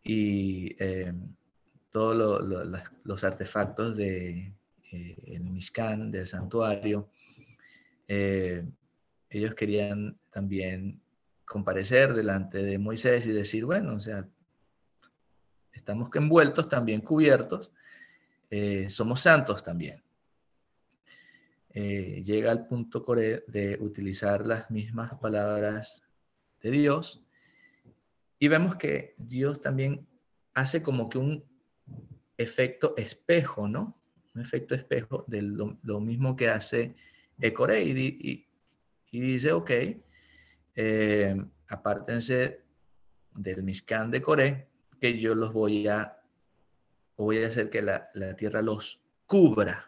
y 0.03 0.75
eh, 0.83 1.13
todos 1.91 2.43
los 3.05 3.25
artefactos 3.25 3.97
de 3.97 4.53
eh, 4.93 5.17
el 5.27 5.45
Mishkan, 5.45 6.11
del 6.11 6.27
santuario. 6.27 7.11
Eh, 8.09 8.67
ellos 9.31 9.55
querían 9.55 10.19
también 10.31 11.01
comparecer 11.45 12.15
delante 12.15 12.59
de 12.59 12.79
Moisés 12.79 13.27
y 13.27 13.33
decir, 13.33 13.65
bueno, 13.65 13.95
o 13.95 14.01
sea, 14.01 14.29
estamos 15.79 16.11
envueltos, 16.15 16.69
también 16.69 17.01
cubiertos, 17.01 17.73
somos 18.89 19.21
santos 19.21 19.63
también. 19.63 20.03
llega 21.73 22.51
al 22.51 22.67
punto 22.67 23.05
de 23.15 23.79
utilizar 23.81 24.47
las 24.47 24.71
mismas 24.71 25.15
palabras 25.19 26.03
de 26.63 26.71
Dios 26.71 27.23
y 28.39 28.49
vemos 28.49 28.77
que 28.77 29.15
Dios 29.19 29.61
también 29.61 30.07
hace 30.55 30.83
como 30.83 31.09
que 31.09 31.19
un 31.19 31.45
efecto 32.37 32.95
espejo, 32.97 33.69
¿no? 33.69 34.01
Un 34.35 34.43
efecto 34.43 34.75
espejo 34.75 35.25
de 35.27 35.43
lo, 35.43 36.01
mismo 36.01 36.37
que 36.37 36.49
hace 36.49 36.95
Ecore 37.41 37.83
y, 37.83 38.47
dice, 39.11 39.53
ok, 39.53 39.71
eh, 40.77 41.37
apártense 41.69 42.63
del 43.35 43.63
Mishkan 43.65 44.11
de 44.11 44.23
Coré, 44.23 44.69
que 45.01 45.19
yo 45.19 45.35
los 45.35 45.53
voy 45.53 45.89
a, 45.89 46.21
voy 47.17 47.43
a 47.43 47.49
hacer 47.49 47.71
que 47.71 47.83
la, 47.83 48.11
la 48.15 48.35
tierra 48.37 48.63
los 48.63 49.01
cubra 49.27 49.87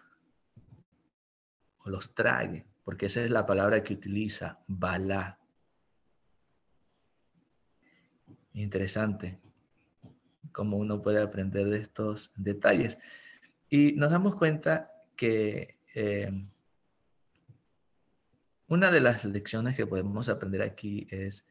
o 1.78 1.90
los 1.90 2.14
trague, 2.14 2.66
porque 2.84 3.06
esa 3.06 3.22
es 3.22 3.30
la 3.30 3.46
palabra 3.46 3.82
que 3.82 3.94
utiliza, 3.94 4.60
Balá. 4.66 5.38
Interesante 8.52 9.40
cómo 10.52 10.76
uno 10.76 11.02
puede 11.02 11.22
aprender 11.22 11.68
de 11.68 11.78
estos 11.78 12.32
detalles. 12.36 12.98
Y 13.68 13.92
nos 13.92 14.10
damos 14.10 14.36
cuenta 14.36 14.92
que 15.16 15.78
eh, 15.94 16.30
una 18.68 18.90
de 18.90 19.00
las 19.00 19.24
lecciones 19.24 19.76
que 19.76 19.86
podemos 19.86 20.28
aprender 20.28 20.62
aquí 20.62 21.06
es 21.10 21.44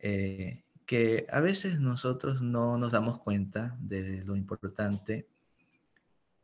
eh, 0.00 0.64
que 0.92 1.26
a 1.30 1.40
veces 1.40 1.80
nosotros 1.80 2.42
no 2.42 2.76
nos 2.76 2.92
damos 2.92 3.18
cuenta 3.18 3.74
de 3.80 4.22
lo 4.26 4.36
importante 4.36 5.26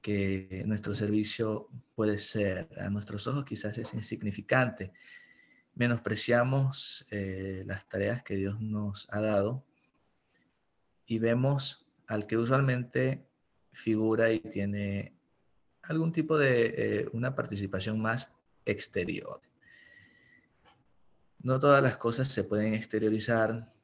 que 0.00 0.62
nuestro 0.64 0.94
servicio 0.94 1.68
puede 1.94 2.16
ser. 2.16 2.70
A 2.80 2.88
nuestros 2.88 3.26
ojos 3.26 3.44
quizás 3.44 3.76
es 3.76 3.92
insignificante. 3.92 4.90
Menospreciamos 5.74 7.06
eh, 7.10 7.62
las 7.66 7.86
tareas 7.90 8.22
que 8.22 8.36
Dios 8.36 8.58
nos 8.58 9.06
ha 9.10 9.20
dado 9.20 9.66
y 11.04 11.18
vemos 11.18 11.86
al 12.06 12.26
que 12.26 12.38
usualmente 12.38 13.28
figura 13.72 14.32
y 14.32 14.38
tiene 14.38 15.12
algún 15.82 16.10
tipo 16.10 16.38
de 16.38 16.74
eh, 16.74 17.08
una 17.12 17.34
participación 17.34 18.00
más 18.00 18.32
exterior. 18.64 19.42
No 21.38 21.60
todas 21.60 21.82
las 21.82 21.98
cosas 21.98 22.32
se 22.32 22.44
pueden 22.44 22.72
exteriorizar. 22.72 23.76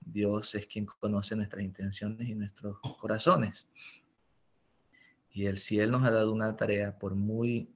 Dios 0.00 0.54
es 0.54 0.66
quien 0.66 0.86
conoce 0.86 1.36
nuestras 1.36 1.64
intenciones 1.64 2.28
y 2.28 2.34
nuestros 2.34 2.78
corazones. 3.00 3.68
Y 5.30 5.46
el, 5.46 5.58
si 5.58 5.78
Él 5.78 5.90
nos 5.90 6.04
ha 6.04 6.10
dado 6.10 6.32
una 6.32 6.56
tarea, 6.56 6.98
por 6.98 7.14
muy 7.14 7.70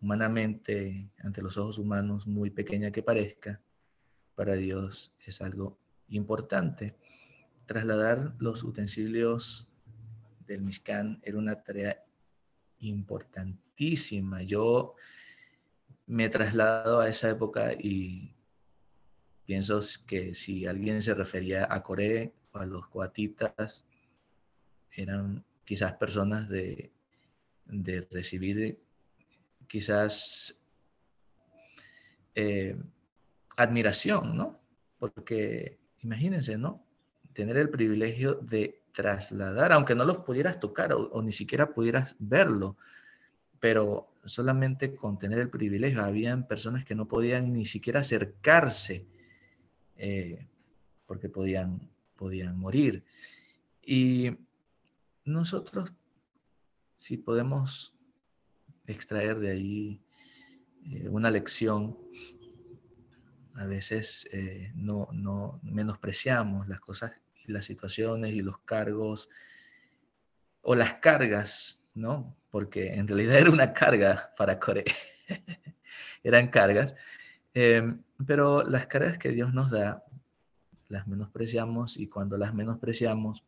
humanamente, 0.00 1.10
ante 1.18 1.40
los 1.40 1.56
ojos 1.56 1.78
humanos, 1.78 2.26
muy 2.26 2.50
pequeña 2.50 2.90
que 2.90 3.02
parezca, 3.02 3.60
para 4.34 4.54
Dios 4.54 5.14
es 5.24 5.40
algo 5.40 5.78
importante. 6.08 6.96
Trasladar 7.66 8.34
los 8.38 8.62
utensilios 8.64 9.70
del 10.46 10.62
Mishkan 10.62 11.20
era 11.22 11.38
una 11.38 11.62
tarea 11.62 12.04
importantísima. 12.80 14.42
Yo 14.42 14.94
me 16.06 16.28
traslado 16.28 17.00
a 17.00 17.08
esa 17.08 17.30
época 17.30 17.72
y 17.72 18.33
pienso 19.46 19.80
que 20.06 20.34
si 20.34 20.66
alguien 20.66 21.02
se 21.02 21.14
refería 21.14 21.66
a 21.70 21.82
Corea 21.82 22.30
o 22.52 22.58
a 22.58 22.66
los 22.66 22.86
coatitas, 22.88 23.84
eran 24.90 25.44
quizás 25.64 25.94
personas 25.94 26.48
de, 26.48 26.92
de 27.66 28.06
recibir 28.10 28.78
quizás 29.66 30.62
eh, 32.34 32.76
admiración, 33.56 34.36
¿no? 34.36 34.60
Porque 34.98 35.78
imagínense, 36.02 36.58
¿no? 36.58 36.84
Tener 37.32 37.56
el 37.56 37.70
privilegio 37.70 38.34
de 38.34 38.82
trasladar, 38.92 39.72
aunque 39.72 39.94
no 39.94 40.04
los 40.04 40.18
pudieras 40.18 40.60
tocar 40.60 40.92
o, 40.92 41.22
ni 41.22 41.32
siquiera 41.32 41.74
pudieras 41.74 42.14
verlo, 42.18 42.76
pero 43.58 44.12
solamente 44.24 44.94
con 44.94 45.18
tener 45.18 45.38
el 45.38 45.50
privilegio, 45.50 46.04
habían 46.04 46.46
personas 46.46 46.84
que 46.84 46.94
no 46.94 47.08
podían 47.08 47.52
ni 47.52 47.66
siquiera 47.66 48.00
acercarse 48.00 49.06
eh, 49.96 50.46
porque 51.06 51.28
podían, 51.28 51.90
podían 52.16 52.58
morir. 52.58 53.04
Y 53.82 54.30
nosotros, 55.24 55.92
si 56.98 57.16
podemos 57.16 57.94
extraer 58.86 59.38
de 59.38 59.50
ahí 59.50 60.00
eh, 60.86 61.08
una 61.08 61.30
lección, 61.30 61.98
a 63.54 63.66
veces 63.66 64.28
eh, 64.32 64.72
no, 64.74 65.08
no 65.12 65.60
menospreciamos 65.62 66.66
las 66.68 66.80
cosas 66.80 67.12
las 67.46 67.64
situaciones 67.64 68.32
y 68.32 68.42
los 68.42 68.58
cargos 68.60 69.28
o 70.62 70.74
las 70.74 70.94
cargas, 70.94 71.82
¿no? 71.94 72.36
Porque 72.50 72.94
en 72.94 73.06
realidad 73.08 73.36
era 73.38 73.50
una 73.50 73.72
carga 73.72 74.32
para 74.36 74.58
Corea. 74.58 74.84
Eran 76.24 76.48
cargas. 76.48 76.94
Em, 77.54 78.02
pero 78.26 78.64
las 78.64 78.86
cargas 78.86 79.16
que 79.16 79.30
Dios 79.30 79.54
nos 79.54 79.70
da, 79.70 80.04
las 80.88 81.06
menospreciamos 81.06 81.96
y 81.96 82.08
cuando 82.08 82.36
las 82.36 82.52
menospreciamos, 82.52 83.44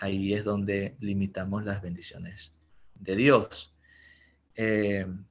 ahí 0.00 0.32
es 0.32 0.44
donde 0.44 0.96
limitamos 1.00 1.64
las 1.64 1.82
bendiciones 1.82 2.54
de 2.94 3.16
Dios. 3.16 3.74
Em, 4.54 5.24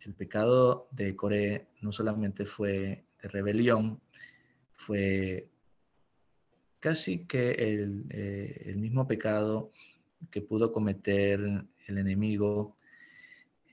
el 0.00 0.14
pecado 0.14 0.88
de 0.92 1.16
Corea 1.16 1.66
no 1.80 1.90
solamente 1.92 2.46
fue 2.46 3.04
de 3.20 3.28
rebelión, 3.28 4.00
fue 4.72 5.48
casi 6.78 7.26
que 7.26 7.50
eh, 7.58 8.62
el, 8.66 8.78
mismo 8.78 9.08
pecado 9.08 9.72
que 10.30 10.42
pudo 10.42 10.72
cometer 10.72 11.40
el 11.86 11.98
enemigo 11.98 12.76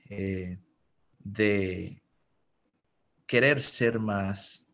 eh, 0.08 0.58
de 1.18 2.01
querer 3.26 3.62
ser 3.62 3.98
más 3.98 4.64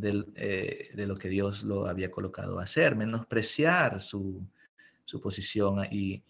eh, 0.00 0.90
de 0.94 1.06
lo 1.06 1.16
que 1.16 1.28
Dios 1.28 1.64
lo 1.64 1.86
había 1.86 2.10
colocado 2.10 2.58
a 2.58 2.64
hacer, 2.64 2.96
menospreciar 2.96 4.00
su, 4.00 4.46
su 5.04 5.20
posición. 5.20 5.84
Y, 5.90 6.22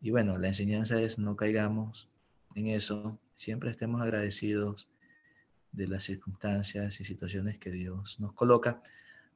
y 0.00 0.10
bueno, 0.10 0.38
la 0.38 0.48
enseñanza 0.48 1.00
es 1.00 1.18
no 1.18 1.36
caigamos 1.36 2.08
en 2.54 2.68
eso, 2.68 3.18
siempre 3.34 3.70
estemos 3.70 4.02
agradecidos 4.02 4.88
de 5.72 5.86
las 5.86 6.04
circunstancias 6.04 7.00
y 7.00 7.04
situaciones 7.04 7.58
que 7.58 7.70
Dios 7.70 8.18
nos 8.20 8.32
coloca 8.32 8.82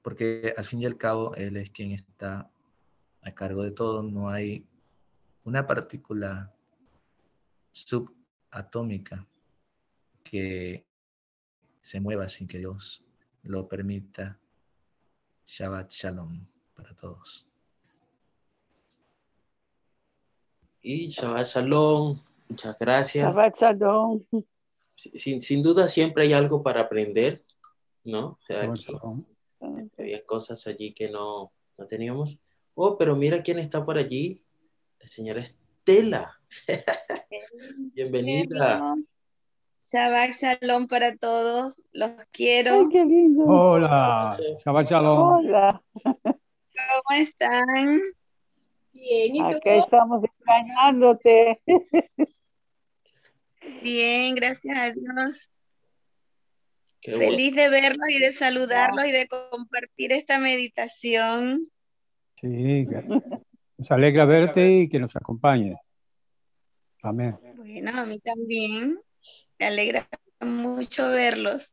porque 0.02 0.52
al 0.56 0.64
fin 0.64 0.82
y 0.82 0.86
al 0.86 0.96
cabo 0.96 1.34
Él 1.36 1.56
es 1.56 1.70
quien 1.70 1.92
está 1.92 2.50
a 3.22 3.32
cargo 3.32 3.62
de 3.62 3.70
todo, 3.70 4.02
no 4.02 4.28
hay 4.28 4.66
una 5.44 5.66
partícula 5.66 6.52
subatómica 7.70 9.26
que 10.24 10.84
se 11.82 12.00
mueva 12.00 12.28
sin 12.28 12.48
que 12.48 12.58
Dios 12.58 13.04
lo 13.42 13.68
permita. 13.68 14.38
Shabbat 15.44 15.90
Shalom 15.90 16.46
para 16.74 16.94
todos. 16.94 17.46
Y 20.80 21.08
Shabbat 21.08 21.46
Shalom, 21.46 22.18
muchas 22.48 22.78
gracias. 22.78 23.34
Shabbat 23.34 23.58
Shalom. 23.58 24.24
Sin, 24.94 25.62
duda 25.62 25.88
siempre 25.88 26.22
hay 26.22 26.32
algo 26.32 26.62
para 26.62 26.82
aprender, 26.82 27.44
¿no? 28.04 28.38
Había 29.98 30.24
cosas 30.24 30.66
allí 30.68 30.92
que 30.92 31.10
no, 31.10 31.52
no 31.76 31.86
teníamos. 31.86 32.38
Oh, 32.74 32.96
pero 32.96 33.16
mira 33.16 33.42
quién 33.42 33.58
está 33.58 33.84
por 33.84 33.98
allí. 33.98 34.40
La 35.00 35.08
señora 35.08 35.40
Estela. 35.42 36.40
Bienvenida. 37.94 38.94
Shabbat 39.82 40.30
Shalom 40.30 40.86
para 40.86 41.16
todos. 41.16 41.74
Los 41.90 42.12
quiero. 42.30 42.88
qué 42.88 43.04
lindo. 43.04 43.44
Hola. 43.44 44.36
Shabbat 44.64 44.86
Shalom. 44.86 45.18
Hola. 45.18 45.82
¿Cómo 46.04 47.18
están? 47.18 48.00
Bien, 48.92 49.36
¿y 49.36 49.38
tú? 49.40 49.56
Acá 49.56 49.74
estamos 49.76 50.22
extrañándote. 50.22 51.60
Bien, 53.82 54.34
gracias 54.36 54.78
a 54.78 54.92
Dios. 54.92 55.50
Feliz 57.02 57.56
de 57.56 57.68
verlos 57.68 58.08
y 58.08 58.18
de 58.20 58.32
saludarlos 58.32 59.04
y 59.06 59.10
de 59.10 59.26
compartir 59.26 60.12
esta 60.12 60.38
meditación. 60.38 61.66
Sí, 62.36 62.86
nos 63.78 63.90
alegra 63.90 64.24
verte 64.26 64.72
y 64.72 64.88
que 64.88 65.00
nos 65.00 65.16
acompañes. 65.16 65.76
Amén. 67.02 67.36
Bueno, 67.56 67.90
a 67.98 68.06
mí 68.06 68.20
también. 68.20 69.00
Me 69.58 69.66
alegra 69.66 70.08
mucho 70.40 71.08
verlos. 71.08 71.72